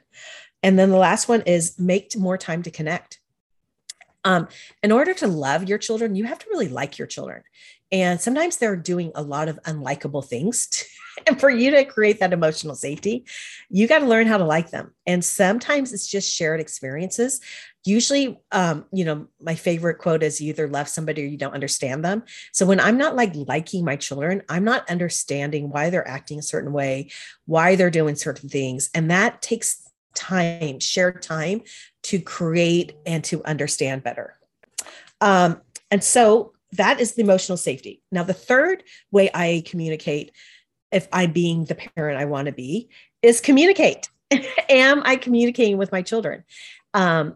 And 0.64 0.78
then 0.80 0.90
the 0.90 0.98
last 0.98 1.28
one 1.28 1.42
is 1.42 1.78
make 1.80 2.16
more 2.18 2.38
time 2.38 2.64
to 2.64 2.72
connect. 2.72 3.20
Um, 4.24 4.48
in 4.82 4.92
order 4.92 5.14
to 5.14 5.28
love 5.28 5.70
your 5.70 5.78
children, 5.78 6.16
you 6.16 6.26
have 6.26 6.40
to 6.40 6.48
really 6.50 6.68
like 6.68 6.98
your 6.98 7.08
children. 7.08 7.44
And 7.92 8.20
sometimes 8.20 8.58
they're 8.58 8.76
doing 8.76 9.12
a 9.14 9.22
lot 9.22 9.48
of 9.48 9.60
unlikable 9.64 10.26
things. 10.26 10.68
To, 11.16 11.24
and 11.28 11.40
for 11.40 11.50
you 11.50 11.72
to 11.72 11.86
create 11.86 12.20
that 12.20 12.34
emotional 12.34 12.76
safety, 12.76 13.24
you 13.70 13.88
got 13.88 14.00
to 14.00 14.06
learn 14.06 14.28
how 14.28 14.38
to 14.38 14.44
like 14.44 14.70
them. 14.70 14.94
And 15.08 15.24
sometimes 15.24 15.94
it's 15.94 16.08
just 16.08 16.30
shared 16.30 16.60
experiences 16.60 17.40
usually 17.86 18.40
um, 18.52 18.86
you 18.92 19.06
know 19.06 19.28
my 19.40 19.56
favorite 19.56 20.00
quote 20.00 20.24
is 20.24 20.42
you 20.42 20.50
either 20.50 20.68
love 20.68 20.88
somebody 20.88 21.24
or 21.24 21.28
you 21.28 21.38
don't 21.38 21.54
understand 21.54 22.04
them 22.04 22.24
so 22.52 22.66
when 22.66 22.80
i'm 22.80 22.98
not 22.98 23.16
like 23.16 23.32
liking 23.36 23.86
my 23.86 23.96
children 23.96 24.42
i'm 24.50 24.64
not 24.64 24.90
understanding 24.90 25.70
why 25.70 25.90
they're 25.90 26.08
acting 26.08 26.40
a 26.40 26.44
certain 26.44 26.74
way 26.74 27.10
why 27.46 27.76
they're 27.76 27.92
doing 27.92 28.16
certain 28.16 28.50
things 28.50 28.90
and 28.94 29.12
that 29.12 29.42
takes 29.42 29.85
time 30.16 30.80
shared 30.80 31.22
time 31.22 31.62
to 32.04 32.20
create 32.20 32.96
and 33.06 33.24
to 33.24 33.44
understand 33.44 34.04
better 34.04 34.38
um, 35.22 35.62
and 35.92 36.04
so 36.04 36.54
that 36.74 37.00
is 37.00 37.14
the 37.14 37.22
emotional 37.22 37.58
safety 37.58 38.02
now 38.12 38.24
the 38.24 38.34
third 38.34 38.84
way 39.12 39.30
i 39.34 39.64
communicate 39.66 40.32
if 40.92 41.08
i'm 41.12 41.32
being 41.32 41.66
the 41.66 41.76
parent 41.76 42.20
i 42.20 42.26
want 42.26 42.48
to 42.48 42.52
be 42.52 42.90
is 43.22 43.42
communicate 43.42 44.10
am 44.70 45.02
i 45.06 45.16
communicating 45.16 45.78
with 45.78 45.92
my 45.92 46.02
children 46.02 46.44
um, 46.94 47.36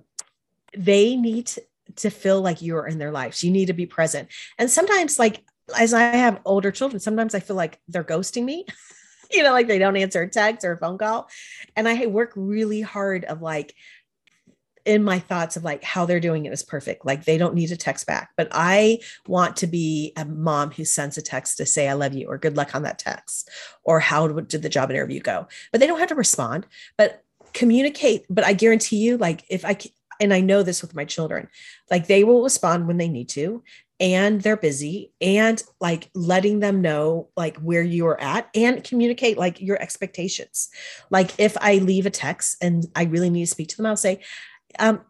they 0.75 1.15
need 1.15 1.47
to, 1.47 1.61
to 1.97 2.09
feel 2.09 2.41
like 2.41 2.61
you're 2.61 2.87
in 2.87 2.97
their 2.97 3.11
lives. 3.11 3.43
You 3.43 3.51
need 3.51 3.67
to 3.67 3.73
be 3.73 3.85
present. 3.85 4.29
And 4.57 4.69
sometimes, 4.69 5.19
like, 5.19 5.43
as 5.77 5.93
I 5.93 6.01
have 6.01 6.39
older 6.45 6.71
children, 6.71 6.99
sometimes 6.99 7.35
I 7.35 7.39
feel 7.39 7.55
like 7.55 7.79
they're 7.87 8.03
ghosting 8.03 8.45
me. 8.45 8.65
you 9.31 9.43
know, 9.43 9.51
like 9.51 9.67
they 9.67 9.79
don't 9.79 9.97
answer 9.97 10.21
a 10.21 10.29
text 10.29 10.65
or 10.65 10.73
a 10.73 10.77
phone 10.77 10.97
call. 10.97 11.29
And 11.75 11.87
I 11.87 12.07
work 12.07 12.33
really 12.35 12.81
hard 12.81 13.25
of 13.25 13.41
like 13.41 13.75
in 14.85 15.03
my 15.03 15.19
thoughts 15.19 15.55
of 15.55 15.63
like 15.63 15.83
how 15.83 16.05
they're 16.05 16.19
doing 16.19 16.45
it 16.45 16.53
is 16.53 16.63
perfect. 16.63 17.05
Like 17.05 17.25
they 17.25 17.37
don't 17.37 17.53
need 17.53 17.71
a 17.71 17.77
text 17.77 18.07
back, 18.07 18.31
but 18.35 18.47
I 18.51 18.99
want 19.27 19.57
to 19.57 19.67
be 19.67 20.13
a 20.17 20.25
mom 20.25 20.71
who 20.71 20.85
sends 20.85 21.17
a 21.17 21.21
text 21.21 21.57
to 21.57 21.65
say, 21.65 21.87
I 21.87 21.93
love 21.93 22.13
you, 22.13 22.27
or 22.27 22.37
good 22.37 22.57
luck 22.57 22.73
on 22.75 22.83
that 22.83 22.97
text, 22.97 23.49
or 23.83 23.99
how 23.99 24.27
did 24.27 24.61
the 24.61 24.69
job 24.69 24.89
interview 24.89 25.19
go? 25.19 25.47
But 25.71 25.79
they 25.79 25.87
don't 25.87 25.99
have 25.99 26.09
to 26.09 26.15
respond, 26.15 26.65
but 26.97 27.23
communicate. 27.53 28.25
But 28.29 28.45
I 28.45 28.53
guarantee 28.53 28.97
you, 28.97 29.17
like 29.17 29.43
if 29.49 29.63
I, 29.65 29.77
and 30.19 30.33
I 30.33 30.41
know 30.41 30.63
this 30.63 30.81
with 30.81 30.95
my 30.95 31.05
children, 31.05 31.49
like 31.91 32.07
they 32.07 32.23
will 32.23 32.43
respond 32.43 32.87
when 32.87 32.97
they 32.97 33.09
need 33.09 33.29
to 33.29 33.61
and 33.99 34.41
they're 34.41 34.57
busy 34.57 35.11
and 35.19 35.61
like 35.81 36.09
letting 36.13 36.59
them 36.59 36.81
know 36.81 37.29
like 37.35 37.57
where 37.57 37.81
you 37.81 38.07
are 38.07 38.19
at 38.21 38.49
and 38.55 38.83
communicate 38.83 39.37
like 39.37 39.59
your 39.59 39.81
expectations. 39.81 40.69
Like 41.09 41.31
if 41.37 41.57
I 41.59 41.75
leave 41.75 42.05
a 42.05 42.11
text 42.11 42.57
and 42.61 42.85
I 42.95 43.03
really 43.03 43.29
need 43.29 43.45
to 43.45 43.51
speak 43.51 43.67
to 43.69 43.77
them, 43.77 43.85
I'll 43.85 43.97
say, 43.97 44.21
um, 44.79 45.01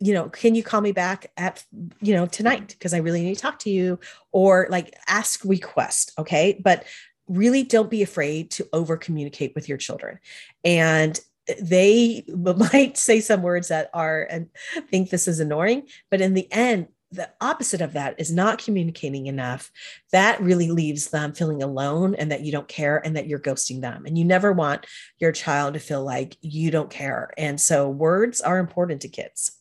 you 0.00 0.14
know, 0.14 0.28
can 0.28 0.54
you 0.54 0.62
call 0.62 0.80
me 0.80 0.92
back 0.92 1.30
at, 1.36 1.64
you 2.00 2.14
know, 2.14 2.26
tonight? 2.26 2.68
Because 2.68 2.94
I 2.94 2.98
really 2.98 3.22
need 3.22 3.34
to 3.34 3.40
talk 3.40 3.58
to 3.60 3.70
you 3.70 3.98
or 4.32 4.68
like 4.70 4.94
ask 5.08 5.44
request. 5.44 6.12
Okay. 6.18 6.60
But 6.62 6.84
really 7.28 7.62
don't 7.62 7.90
be 7.90 8.02
afraid 8.02 8.50
to 8.52 8.68
over 8.72 8.96
communicate 8.96 9.54
with 9.54 9.68
your 9.68 9.76
children. 9.76 10.18
And 10.64 11.20
they 11.60 12.24
might 12.28 12.96
say 12.96 13.20
some 13.20 13.42
words 13.42 13.68
that 13.68 13.90
are 13.92 14.26
and 14.30 14.48
think 14.88 15.10
this 15.10 15.28
is 15.28 15.40
annoying, 15.40 15.88
but 16.10 16.20
in 16.20 16.34
the 16.34 16.50
end, 16.52 16.88
the 17.10 17.30
opposite 17.40 17.80
of 17.80 17.94
that 17.94 18.14
is 18.18 18.30
not 18.30 18.62
communicating 18.62 19.26
enough. 19.26 19.70
That 20.12 20.40
really 20.40 20.70
leaves 20.70 21.08
them 21.08 21.32
feeling 21.32 21.62
alone 21.62 22.14
and 22.14 22.30
that 22.30 22.42
you 22.42 22.52
don't 22.52 22.68
care 22.68 22.98
and 23.04 23.16
that 23.16 23.26
you're 23.26 23.38
ghosting 23.38 23.80
them. 23.80 24.04
And 24.04 24.18
you 24.18 24.24
never 24.24 24.52
want 24.52 24.86
your 25.18 25.32
child 25.32 25.74
to 25.74 25.80
feel 25.80 26.04
like 26.04 26.36
you 26.42 26.70
don't 26.70 26.90
care. 26.90 27.30
And 27.38 27.60
so 27.60 27.88
words 27.88 28.40
are 28.40 28.58
important 28.58 29.00
to 29.02 29.08
kids. 29.08 29.58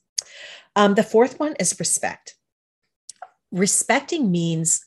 Um, 0.75 0.95
the 0.95 1.03
fourth 1.03 1.39
one 1.39 1.55
is 1.59 1.79
respect. 1.79 2.35
Respecting 3.51 4.29
means 4.29 4.85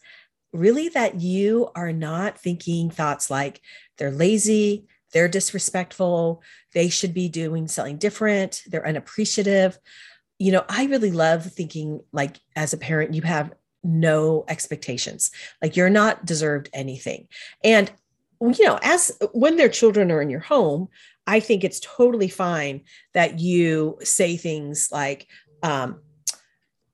really 0.52 0.88
that 0.90 1.20
you 1.20 1.70
are 1.74 1.92
not 1.92 2.38
thinking 2.38 2.90
thoughts 2.90 3.30
like 3.30 3.60
they're 3.96 4.10
lazy, 4.10 4.86
they're 5.12 5.28
disrespectful, 5.28 6.42
they 6.74 6.88
should 6.88 7.14
be 7.14 7.28
doing 7.28 7.68
something 7.68 7.96
different, 7.96 8.62
they're 8.66 8.86
unappreciative. 8.86 9.78
You 10.40 10.52
know, 10.52 10.64
I 10.68 10.86
really 10.86 11.12
love 11.12 11.44
thinking 11.44 12.00
like 12.12 12.40
as 12.56 12.72
a 12.72 12.78
parent, 12.78 13.14
you 13.14 13.22
have 13.22 13.52
no 13.84 14.44
expectations, 14.48 15.30
like 15.62 15.76
you're 15.76 15.90
not 15.90 16.24
deserved 16.24 16.68
anything. 16.72 17.28
And, 17.62 17.92
you 18.40 18.64
know, 18.64 18.78
as 18.82 19.16
when 19.32 19.56
their 19.56 19.68
children 19.68 20.10
are 20.10 20.20
in 20.20 20.30
your 20.30 20.40
home, 20.40 20.88
I 21.26 21.40
think 21.40 21.62
it's 21.62 21.80
totally 21.80 22.28
fine 22.28 22.82
that 23.12 23.38
you 23.38 23.98
say 24.02 24.36
things 24.36 24.88
like, 24.90 25.28
um, 25.62 26.00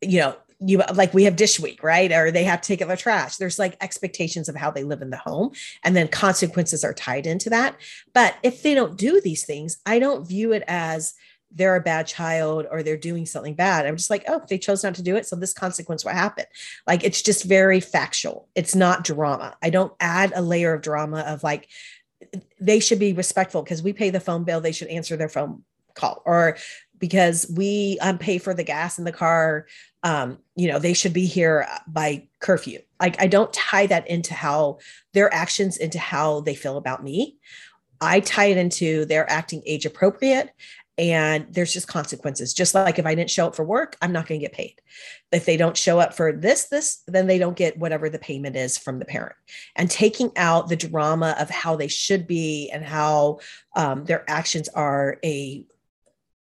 you 0.02 0.20
know, 0.20 0.36
you 0.58 0.82
like 0.94 1.12
we 1.12 1.24
have 1.24 1.36
dish 1.36 1.60
week 1.60 1.82
right? 1.82 2.10
Or 2.10 2.30
they 2.30 2.44
have 2.44 2.62
to 2.62 2.66
take 2.66 2.80
out 2.80 2.88
their 2.88 2.96
trash. 2.96 3.36
There's 3.36 3.58
like 3.58 3.76
expectations 3.80 4.48
of 4.48 4.56
how 4.56 4.70
they 4.70 4.84
live 4.84 5.02
in 5.02 5.10
the 5.10 5.18
home 5.18 5.52
and 5.84 5.94
then 5.94 6.08
consequences 6.08 6.82
are 6.82 6.94
tied 6.94 7.26
into 7.26 7.50
that. 7.50 7.76
But 8.12 8.36
if 8.42 8.62
they 8.62 8.74
don't 8.74 8.96
do 8.96 9.20
these 9.20 9.44
things 9.44 9.78
i 9.86 9.98
don't 9.98 10.26
view 10.26 10.52
it 10.52 10.64
as 10.66 11.14
they're 11.56 11.76
a 11.76 11.80
bad 11.80 12.06
child 12.06 12.66
or 12.70 12.82
they're 12.82 12.96
doing 12.96 13.26
something 13.26 13.54
bad 13.54 13.86
i'm 13.86 13.96
just 13.96 14.10
like 14.10 14.24
oh 14.28 14.40
they 14.48 14.58
chose 14.58 14.84
not 14.84 14.94
to 14.94 15.02
do 15.02 15.16
it 15.16 15.26
so 15.26 15.34
this 15.36 15.52
consequence 15.52 16.04
what 16.04 16.14
happened 16.14 16.46
like 16.86 17.02
it's 17.02 17.22
just 17.22 17.44
very 17.44 17.80
factual 17.80 18.48
it's 18.54 18.74
not 18.74 19.04
drama 19.04 19.56
i 19.62 19.70
don't 19.70 19.92
add 20.00 20.32
a 20.34 20.42
layer 20.42 20.72
of 20.72 20.82
drama 20.82 21.20
of 21.20 21.42
like 21.42 21.68
they 22.60 22.80
should 22.80 22.98
be 22.98 23.12
respectful 23.12 23.62
because 23.62 23.82
we 23.82 23.92
pay 23.92 24.10
the 24.10 24.20
phone 24.20 24.44
bill 24.44 24.60
they 24.60 24.72
should 24.72 24.88
answer 24.88 25.16
their 25.16 25.28
phone 25.28 25.62
call 25.94 26.22
or 26.24 26.56
because 26.98 27.50
we 27.54 27.98
um, 28.00 28.16
pay 28.16 28.38
for 28.38 28.54
the 28.54 28.64
gas 28.64 28.98
in 28.98 29.04
the 29.04 29.12
car 29.12 29.66
um, 30.06 30.38
you 30.54 30.68
know, 30.68 30.78
they 30.78 30.92
should 30.92 31.12
be 31.12 31.26
here 31.26 31.66
by 31.88 32.28
curfew. 32.38 32.78
Like 33.00 33.20
I 33.20 33.26
don't 33.26 33.52
tie 33.52 33.86
that 33.86 34.06
into 34.06 34.34
how 34.34 34.78
their 35.14 35.34
actions 35.34 35.76
into 35.78 35.98
how 35.98 36.42
they 36.42 36.54
feel 36.54 36.76
about 36.76 37.02
me. 37.02 37.38
I 38.00 38.20
tie 38.20 38.46
it 38.46 38.56
into 38.56 39.04
they're 39.06 39.28
acting 39.28 39.62
age 39.66 39.84
appropriate 39.84 40.52
and 40.98 41.46
there's 41.50 41.72
just 41.72 41.88
consequences. 41.88 42.54
Just 42.54 42.74
like 42.74 42.98
if 42.98 43.06
I 43.06 43.14
didn't 43.14 43.30
show 43.30 43.46
up 43.46 43.54
for 43.54 43.64
work, 43.64 43.96
I'm 44.00 44.12
not 44.12 44.26
going 44.26 44.40
to 44.40 44.44
get 44.44 44.54
paid. 44.54 44.80
If 45.30 45.44
they 45.44 45.56
don't 45.56 45.76
show 45.76 45.98
up 46.00 46.14
for 46.14 46.32
this, 46.32 46.64
this, 46.64 47.02
then 47.06 47.26
they 47.26 47.38
don't 47.38 47.56
get 47.56 47.78
whatever 47.78 48.08
the 48.08 48.18
payment 48.18 48.56
is 48.56 48.78
from 48.78 48.98
the 48.98 49.04
parent. 49.04 49.36
And 49.74 49.90
taking 49.90 50.30
out 50.36 50.68
the 50.68 50.76
drama 50.76 51.36
of 51.38 51.50
how 51.50 51.76
they 51.76 51.88
should 51.88 52.26
be 52.26 52.70
and 52.70 52.84
how 52.84 53.40
um, 53.74 54.04
their 54.04 54.24
actions 54.28 54.68
are 54.70 55.18
a 55.22 55.64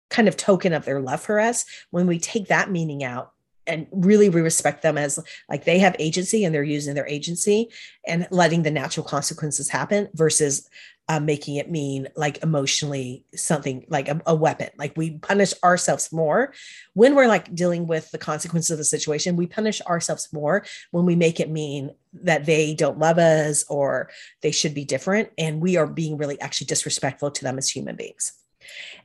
kind 0.09 0.27
of 0.27 0.35
token 0.35 0.73
of 0.73 0.83
their 0.83 0.99
love 0.99 1.21
for 1.21 1.39
us, 1.39 1.65
when 1.91 2.05
we 2.05 2.19
take 2.19 2.47
that 2.47 2.69
meaning 2.69 3.03
out, 3.03 3.31
and 3.67 3.87
really 3.91 4.27
we 4.27 4.41
respect 4.41 4.81
them 4.81 4.97
as 4.97 5.19
like 5.47 5.63
they 5.65 5.79
have 5.79 5.95
agency 5.99 6.43
and 6.43 6.53
they're 6.53 6.63
using 6.63 6.95
their 6.95 7.07
agency 7.07 7.69
and 8.05 8.27
letting 8.31 8.63
the 8.63 8.71
natural 8.71 9.05
consequences 9.05 9.69
happen 9.69 10.09
versus 10.13 10.67
uh, 11.11 11.19
making 11.19 11.57
it 11.57 11.69
mean 11.69 12.07
like 12.15 12.41
emotionally 12.41 13.25
something 13.35 13.85
like 13.89 14.07
a, 14.07 14.21
a, 14.25 14.33
weapon. 14.33 14.69
Like 14.77 14.93
we 14.95 15.17
punish 15.17 15.53
ourselves 15.61 16.09
more. 16.13 16.53
When 16.93 17.15
we're 17.15 17.27
like 17.27 17.53
dealing 17.53 17.85
with 17.85 18.09
the 18.11 18.17
consequences 18.17 18.71
of 18.71 18.77
the 18.77 18.85
situation 18.85 19.35
we 19.35 19.45
punish 19.45 19.81
ourselves 19.81 20.29
more 20.31 20.65
when 20.91 21.05
we 21.05 21.17
make 21.17 21.41
it 21.41 21.49
mean 21.49 21.91
that 22.13 22.45
they 22.45 22.73
don't 22.73 22.97
love 22.97 23.17
us 23.17 23.65
or 23.67 24.09
they 24.41 24.51
should 24.51 24.73
be 24.73 24.85
different 24.85 25.31
and 25.37 25.59
we 25.59 25.75
are 25.75 25.85
being 25.85 26.15
really 26.15 26.39
actually 26.39 26.67
disrespectful 26.67 27.29
to 27.29 27.43
them 27.43 27.57
as 27.57 27.67
human 27.67 27.97
beings. 27.97 28.31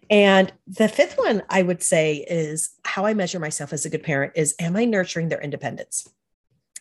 And 0.08 0.52
the 0.68 0.86
fifth 0.86 1.18
one 1.18 1.42
I 1.50 1.62
would 1.62 1.82
say 1.82 2.24
is 2.30 2.70
how 2.84 3.04
I 3.04 3.14
measure 3.14 3.40
myself 3.40 3.72
as 3.72 3.84
a 3.84 3.90
good 3.90 4.04
parent 4.04 4.34
is 4.36 4.54
am 4.60 4.76
I 4.76 4.84
nurturing 4.84 5.28
their 5.28 5.40
independence? 5.40 6.08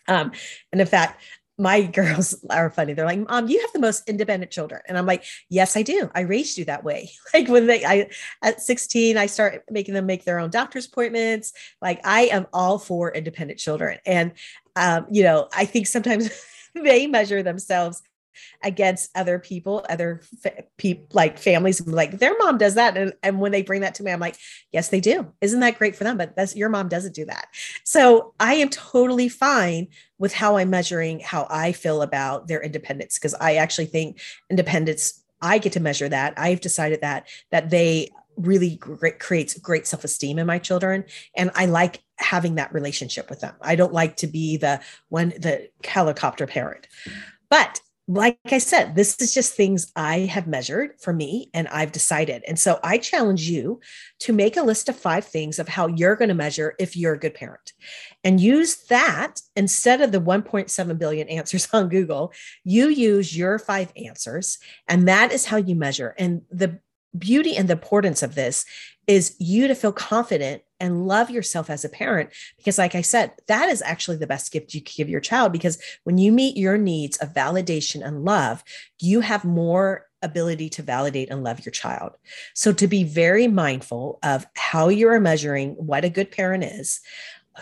Um, 0.06 0.30
and 0.70 0.80
in 0.80 0.86
fact, 0.86 1.20
my 1.58 1.82
girls 1.98 2.34
are 2.50 2.70
funny. 2.70 2.92
They're 2.92 3.06
like, 3.06 3.26
Mom, 3.26 3.48
you 3.48 3.60
have 3.60 3.72
the 3.72 3.78
most 3.78 4.08
independent 4.08 4.52
children. 4.52 4.80
And 4.86 4.96
I'm 4.98 5.06
like, 5.06 5.24
Yes, 5.48 5.76
I 5.76 5.82
do. 5.82 6.10
I 6.14 6.20
raised 6.22 6.58
you 6.58 6.64
that 6.66 6.84
way. 6.84 7.10
Like 7.34 7.48
when 7.48 7.66
they 7.66 7.84
I 7.84 8.08
at 8.42 8.62
16, 8.62 9.18
I 9.18 9.26
start 9.26 9.64
making 9.70 9.92
them 9.92 10.06
make 10.06 10.24
their 10.24 10.38
own 10.38 10.48
doctor's 10.48 10.86
appointments. 10.86 11.52
Like 11.82 12.00
I 12.04 12.22
am 12.26 12.46
all 12.52 12.78
for 12.78 13.12
independent 13.12 13.58
children. 13.58 13.98
And 14.06 14.32
um, 14.74 15.06
you 15.10 15.22
know, 15.22 15.48
I 15.54 15.66
think 15.66 15.86
sometimes 15.86 16.30
they 16.74 17.06
measure 17.06 17.42
themselves 17.42 18.02
against 18.62 19.10
other 19.16 19.38
people, 19.38 19.84
other 19.88 20.20
fa- 20.42 20.64
pe- 20.76 21.00
like 21.12 21.38
families, 21.38 21.86
like 21.86 22.18
their 22.18 22.36
mom 22.38 22.58
does 22.58 22.74
that. 22.74 22.96
And, 22.96 23.12
and 23.22 23.40
when 23.40 23.52
they 23.52 23.62
bring 23.62 23.80
that 23.80 23.94
to 23.96 24.02
me, 24.02 24.12
I'm 24.12 24.20
like, 24.20 24.36
yes, 24.72 24.88
they 24.88 25.00
do. 25.00 25.32
Isn't 25.40 25.60
that 25.60 25.78
great 25.78 25.96
for 25.96 26.04
them? 26.04 26.16
But 26.16 26.36
that's 26.36 26.56
your 26.56 26.68
mom 26.68 26.88
doesn't 26.88 27.14
do 27.14 27.24
that. 27.26 27.48
So 27.84 28.34
I 28.40 28.54
am 28.54 28.68
totally 28.68 29.28
fine 29.28 29.88
with 30.18 30.32
how 30.32 30.56
I'm 30.56 30.70
measuring 30.70 31.20
how 31.20 31.46
I 31.50 31.72
feel 31.72 32.02
about 32.02 32.48
their 32.48 32.62
independence 32.62 33.18
because 33.18 33.34
I 33.34 33.56
actually 33.56 33.86
think 33.86 34.20
independence 34.50 35.22
I 35.42 35.58
get 35.58 35.72
to 35.74 35.80
measure 35.80 36.08
that. 36.08 36.34
I've 36.36 36.60
decided 36.60 37.02
that 37.02 37.28
that 37.50 37.70
they 37.70 38.10
really 38.36 38.76
great, 38.76 39.18
creates 39.18 39.58
great 39.58 39.86
self-esteem 39.86 40.38
in 40.38 40.46
my 40.46 40.58
children 40.58 41.04
and 41.36 41.50
i 41.54 41.64
like 41.64 42.02
having 42.18 42.56
that 42.56 42.72
relationship 42.72 43.30
with 43.30 43.40
them 43.40 43.54
i 43.62 43.74
don't 43.74 43.92
like 43.92 44.16
to 44.16 44.26
be 44.26 44.56
the 44.56 44.78
one 45.08 45.30
the 45.38 45.68
helicopter 45.84 46.46
parent 46.46 46.86
but 47.48 47.80
like 48.08 48.38
I 48.46 48.58
said, 48.58 48.94
this 48.94 49.20
is 49.20 49.34
just 49.34 49.54
things 49.54 49.90
I 49.96 50.20
have 50.20 50.46
measured 50.46 51.00
for 51.00 51.12
me 51.12 51.50
and 51.52 51.66
I've 51.68 51.90
decided. 51.90 52.44
And 52.46 52.56
so 52.56 52.78
I 52.84 52.98
challenge 52.98 53.48
you 53.48 53.80
to 54.20 54.32
make 54.32 54.56
a 54.56 54.62
list 54.62 54.88
of 54.88 54.96
five 54.96 55.24
things 55.24 55.58
of 55.58 55.68
how 55.68 55.88
you're 55.88 56.14
going 56.14 56.28
to 56.28 56.34
measure 56.34 56.76
if 56.78 56.96
you're 56.96 57.14
a 57.14 57.18
good 57.18 57.34
parent 57.34 57.72
and 58.22 58.40
use 58.40 58.76
that 58.88 59.40
instead 59.56 60.00
of 60.02 60.12
the 60.12 60.20
1.7 60.20 60.98
billion 60.98 61.28
answers 61.28 61.68
on 61.72 61.88
Google. 61.88 62.32
You 62.62 62.88
use 62.88 63.36
your 63.36 63.58
five 63.58 63.92
answers, 63.96 64.58
and 64.86 65.08
that 65.08 65.32
is 65.32 65.46
how 65.46 65.56
you 65.56 65.74
measure. 65.74 66.14
And 66.16 66.42
the 66.50 66.78
beauty 67.18 67.56
and 67.56 67.68
the 67.68 67.74
importance 67.74 68.22
of 68.22 68.34
this 68.34 68.64
is 69.06 69.36
you 69.38 69.68
to 69.68 69.74
feel 69.74 69.92
confident 69.92 70.62
and 70.80 71.06
love 71.06 71.30
yourself 71.30 71.70
as 71.70 71.84
a 71.84 71.88
parent. 71.88 72.30
Because 72.56 72.78
like 72.78 72.94
i 72.94 73.00
said 73.00 73.32
that 73.46 73.68
is 73.68 73.82
actually 73.82 74.16
the 74.16 74.26
best 74.26 74.52
gift 74.52 74.74
you 74.74 74.80
can 74.80 74.94
give 74.96 75.08
your 75.08 75.20
child 75.20 75.52
because 75.52 75.78
when 76.04 76.18
you 76.18 76.32
meet 76.32 76.56
your 76.56 76.76
needs 76.76 77.16
of 77.18 77.32
validation 77.32 78.06
and 78.06 78.24
love 78.24 78.62
you 79.00 79.20
have 79.20 79.44
more 79.44 80.06
ability 80.22 80.68
to 80.70 80.82
validate 80.82 81.30
and 81.30 81.44
love 81.44 81.64
your 81.64 81.72
child. 81.72 82.12
So 82.54 82.72
to 82.72 82.86
be 82.86 83.04
very 83.04 83.48
mindful 83.48 84.18
of 84.22 84.46
how 84.54 84.88
you 84.88 85.08
are 85.08 85.20
measuring 85.20 85.72
what 85.74 86.04
a 86.04 86.10
good 86.10 86.30
parent 86.30 86.64
is 86.64 87.00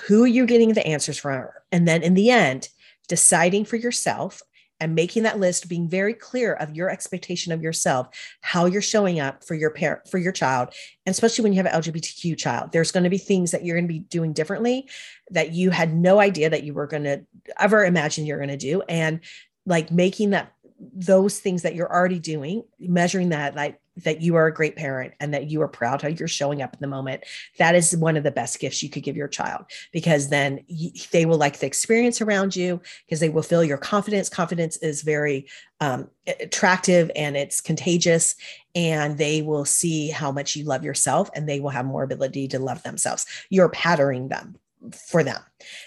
who 0.06 0.24
you're 0.24 0.46
getting 0.46 0.72
the 0.72 0.86
answers 0.86 1.18
from 1.18 1.46
and 1.70 1.86
then 1.86 2.02
in 2.02 2.14
the 2.14 2.30
end 2.30 2.68
deciding 3.06 3.64
for 3.64 3.76
yourself 3.76 4.42
and 4.80 4.94
making 4.94 5.22
that 5.22 5.38
list 5.38 5.68
being 5.68 5.88
very 5.88 6.14
clear 6.14 6.54
of 6.54 6.74
your 6.74 6.90
expectation 6.90 7.52
of 7.52 7.62
yourself 7.62 8.08
how 8.40 8.66
you're 8.66 8.82
showing 8.82 9.20
up 9.20 9.44
for 9.44 9.54
your 9.54 9.70
parent 9.70 10.06
for 10.08 10.18
your 10.18 10.32
child 10.32 10.68
and 11.06 11.12
especially 11.12 11.42
when 11.42 11.52
you 11.52 11.62
have 11.62 11.66
an 11.66 11.80
lgbtq 11.80 12.37
child. 12.37 12.72
There's 12.72 12.92
going 12.92 13.04
to 13.04 13.10
be 13.10 13.18
things 13.18 13.50
that 13.52 13.64
you're 13.64 13.76
going 13.76 13.88
to 13.88 13.92
be 13.92 14.00
doing 14.00 14.32
differently 14.32 14.88
that 15.30 15.52
you 15.52 15.70
had 15.70 15.94
no 15.94 16.20
idea 16.20 16.50
that 16.50 16.64
you 16.64 16.74
were 16.74 16.87
going 16.87 17.04
to 17.04 17.24
ever 17.58 17.84
imagine 17.84 18.26
you're 18.26 18.38
going 18.38 18.48
to 18.48 18.56
do. 18.56 18.82
And 18.82 19.20
like 19.66 19.90
making 19.90 20.30
that 20.30 20.52
those 20.78 21.38
things 21.38 21.62
that 21.62 21.74
you're 21.74 21.92
already 21.92 22.18
doing 22.18 22.64
measuring 22.78 23.30
that 23.30 23.54
like 23.54 23.80
that 23.96 24.20
you 24.20 24.35
are 24.35 24.46
a 24.46 24.54
great 24.54 24.76
parent 24.76 25.14
and 25.20 25.33
that 25.33 25.50
you 25.50 25.62
are 25.62 25.68
proud 25.68 26.02
how 26.02 26.09
you're 26.09 26.26
showing 26.26 26.62
up 26.62 26.74
in 26.74 26.80
the 26.80 26.87
moment 26.87 27.22
that 27.59 27.74
is 27.74 27.96
one 27.96 28.16
of 28.16 28.24
the 28.24 28.30
best 28.30 28.59
gifts 28.59 28.83
you 28.83 28.90
could 28.90 29.02
give 29.02 29.16
your 29.16 29.28
child 29.28 29.64
because 29.92 30.28
then 30.28 30.64
they 31.12 31.26
will 31.26 31.38
like 31.38 31.59
the 31.59 31.66
experience 31.66 32.20
around 32.20 32.57
you 32.57 32.80
because 33.07 33.20
they 33.20 33.28
will 33.28 33.42
feel 33.42 33.64
your 33.64 33.78
confidence. 33.78 34.28
Confidence 34.28 34.76
is 34.78 35.02
very 35.02 35.46
um, 35.80 36.09
attractive 36.40 37.11
and 37.14 37.37
it's 37.37 37.61
contagious 37.61 38.37
and 38.74 39.18
they 39.18 39.42
will 39.42 39.64
see 39.64 40.09
how 40.09 40.33
much 40.33 40.57
you 40.57 40.64
love 40.64 40.85
yourself 40.85 41.30
and 41.35 41.48
they 41.48 41.61
will 41.61 41.70
have 41.70 41.87
more 41.87 42.02
ability 42.02 42.48
to 42.48 42.59
love 42.59 42.83
themselves. 42.83 43.26
You're 43.50 43.68
patterning 43.68 44.28
them 44.28 44.57
for 44.92 45.22
them. 45.22 45.40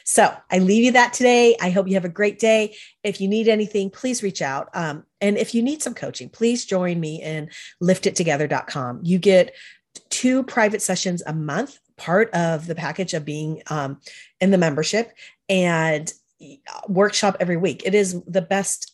So 0.03 0.36
I 0.51 0.60
leave 0.60 0.83
you 0.83 0.91
that 0.93 1.13
today. 1.13 1.55
I 1.62 1.69
hope 1.69 1.88
you 1.88 1.93
have 1.93 2.05
a 2.05 2.10
great 2.10 2.39
day. 2.39 2.75
If 3.03 3.21
you 3.21 3.27
need 3.27 3.47
anything, 3.47 3.89
please 3.89 4.23
reach 4.23 4.41
out. 4.41 4.69
Um, 4.73 5.03
and 5.21 5.38
if 5.38 5.53
you 5.53 5.62
need 5.62 5.81
some 5.81 5.93
coaching, 5.93 6.29
please 6.29 6.65
join 6.65 6.99
me 6.99 7.21
in 7.21 7.49
liftedtogether.com. 7.81 9.01
You 9.03 9.19
get 9.19 9.53
two 10.10 10.43
private 10.43 10.81
sessions 10.81 11.23
a 11.25 11.33
month, 11.33 11.79
part 11.97 12.29
of 12.33 12.67
the 12.67 12.75
package 12.75 13.13
of 13.13 13.25
being 13.25 13.62
um, 13.67 13.99
in 14.39 14.51
the 14.51 14.57
membership, 14.57 15.13
and 15.49 16.12
uh, 16.41 16.81
workshop 16.88 17.38
every 17.39 17.57
week. 17.57 17.83
It 17.86 17.95
is 17.95 18.21
the 18.23 18.41
best 18.41 18.93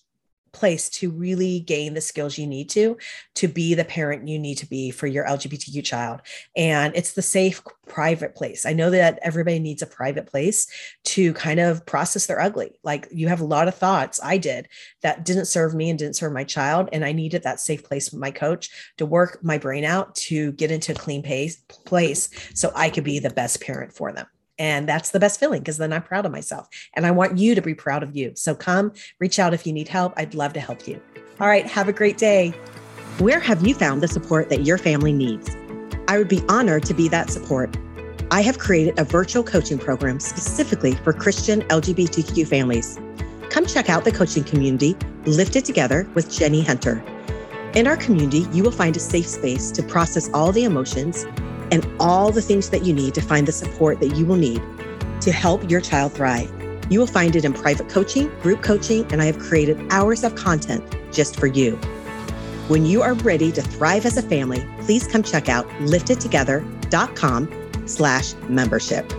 place 0.53 0.89
to 0.89 1.11
really 1.11 1.59
gain 1.59 1.93
the 1.93 2.01
skills 2.01 2.37
you 2.37 2.47
need 2.47 2.69
to 2.69 2.97
to 3.35 3.47
be 3.47 3.73
the 3.73 3.83
parent 3.83 4.27
you 4.27 4.39
need 4.39 4.57
to 4.59 4.65
be 4.65 4.91
for 4.91 5.07
your 5.07 5.25
lgbtq 5.25 5.83
child. 5.83 6.21
And 6.55 6.95
it's 6.95 7.13
the 7.13 7.21
safe 7.21 7.61
private 7.87 8.35
place. 8.35 8.65
I 8.65 8.73
know 8.73 8.89
that 8.91 9.19
everybody 9.21 9.59
needs 9.59 9.81
a 9.81 9.87
private 9.87 10.27
place 10.27 10.67
to 11.05 11.33
kind 11.33 11.59
of 11.59 11.85
process 11.85 12.27
their 12.27 12.39
ugly. 12.39 12.79
Like 12.83 13.07
you 13.11 13.27
have 13.27 13.41
a 13.41 13.45
lot 13.45 13.67
of 13.67 13.75
thoughts 13.75 14.19
i 14.23 14.37
did 14.37 14.67
that 15.01 15.25
didn't 15.25 15.45
serve 15.45 15.73
me 15.73 15.89
and 15.89 15.99
didn't 15.99 16.15
serve 16.15 16.33
my 16.33 16.43
child. 16.43 16.89
And 16.93 17.03
i 17.03 17.11
needed 17.11 17.43
that 17.43 17.59
safe 17.59 17.83
place 17.83 18.11
with 18.11 18.21
my 18.21 18.31
coach 18.31 18.69
to 18.97 19.05
work 19.05 19.43
my 19.43 19.57
brain 19.57 19.83
out 19.83 20.15
to 20.15 20.51
get 20.53 20.71
into 20.71 20.91
a 20.91 20.95
clean 20.95 21.23
pace, 21.23 21.57
place 21.69 22.29
so 22.53 22.71
i 22.75 22.89
could 22.89 23.03
be 23.03 23.19
the 23.19 23.29
best 23.29 23.61
parent 23.61 23.91
for 23.91 24.11
them 24.11 24.27
and 24.63 24.87
that's 24.87 25.11
the 25.11 25.19
best 25.19 25.41
feeling 25.41 25.59
because 25.59 25.75
then 25.75 25.91
I'm 25.91 26.03
proud 26.03 26.25
of 26.25 26.31
myself. 26.31 26.69
And 26.93 27.05
I 27.05 27.11
want 27.11 27.37
you 27.37 27.53
to 27.53 27.61
be 27.61 27.75
proud 27.75 28.01
of 28.01 28.15
you. 28.15 28.31
So 28.35 28.55
come 28.55 28.93
reach 29.19 29.37
out 29.37 29.53
if 29.53 29.67
you 29.67 29.73
need 29.73 29.89
help. 29.89 30.13
I'd 30.15 30.35
love 30.35 30.53
to 30.53 30.61
help 30.61 30.87
you. 30.87 31.01
All 31.41 31.47
right. 31.47 31.67
Have 31.67 31.89
a 31.89 31.91
great 31.91 32.17
day. 32.17 32.51
Where 33.17 33.41
have 33.41 33.67
you 33.67 33.75
found 33.75 34.01
the 34.01 34.07
support 34.07 34.47
that 34.47 34.65
your 34.65 34.77
family 34.77 35.11
needs? 35.11 35.53
I 36.07 36.17
would 36.17 36.29
be 36.29 36.41
honored 36.47 36.83
to 36.85 36.93
be 36.93 37.09
that 37.09 37.29
support. 37.29 37.75
I 38.31 38.39
have 38.39 38.57
created 38.57 38.97
a 38.97 39.03
virtual 39.03 39.43
coaching 39.43 39.79
program 39.79 40.21
specifically 40.21 40.93
for 40.95 41.11
Christian 41.11 41.63
LGBTQ 41.63 42.47
families. 42.47 42.97
Come 43.49 43.65
check 43.65 43.89
out 43.89 44.05
the 44.05 44.13
coaching 44.13 44.45
community, 44.45 44.95
Lifted 45.25 45.65
Together 45.65 46.07
with 46.13 46.31
Jenie 46.31 46.65
Hunter. 46.65 47.03
In 47.75 47.85
our 47.85 47.97
community, 47.97 48.47
you 48.53 48.63
will 48.63 48.71
find 48.71 48.95
a 48.95 49.01
safe 49.01 49.27
space 49.27 49.71
to 49.71 49.83
process 49.83 50.29
all 50.33 50.53
the 50.53 50.63
emotions 50.63 51.25
and 51.73 51.85
all 51.99 52.31
the 52.31 52.41
things 52.41 52.69
that 52.69 52.85
you 52.85 52.93
need 52.93 53.15
to 53.15 53.21
find 53.21 53.47
the 53.47 53.51
support 53.51 53.99
that 53.99 54.15
you 54.15 54.27
will 54.27 54.35
need 54.35 54.61
to 55.21 55.31
help 55.31 55.67
your 55.71 55.81
child 55.81 56.13
thrive. 56.13 56.53
You 56.87 56.99
will 56.99 57.07
find 57.07 57.35
it 57.35 57.43
in 57.43 57.51
private 57.51 57.89
coaching, 57.89 58.29
group 58.41 58.61
coaching, 58.61 59.11
and 59.11 59.23
I 59.23 59.25
have 59.25 59.39
created 59.39 59.83
hours 59.89 60.23
of 60.23 60.35
content 60.35 60.83
just 61.11 61.39
for 61.39 61.47
you. 61.47 61.77
When 62.67 62.85
you 62.85 63.01
are 63.01 63.15
ready 63.15 63.51
to 63.53 63.61
thrive 63.63 64.05
as 64.05 64.17
a 64.17 64.21
family, 64.21 64.63
please 64.81 65.07
come 65.07 65.23
check 65.23 65.49
out 65.49 65.67
liftedtogether.com 65.79 67.87
slash 67.87 68.35
membership. 68.47 69.11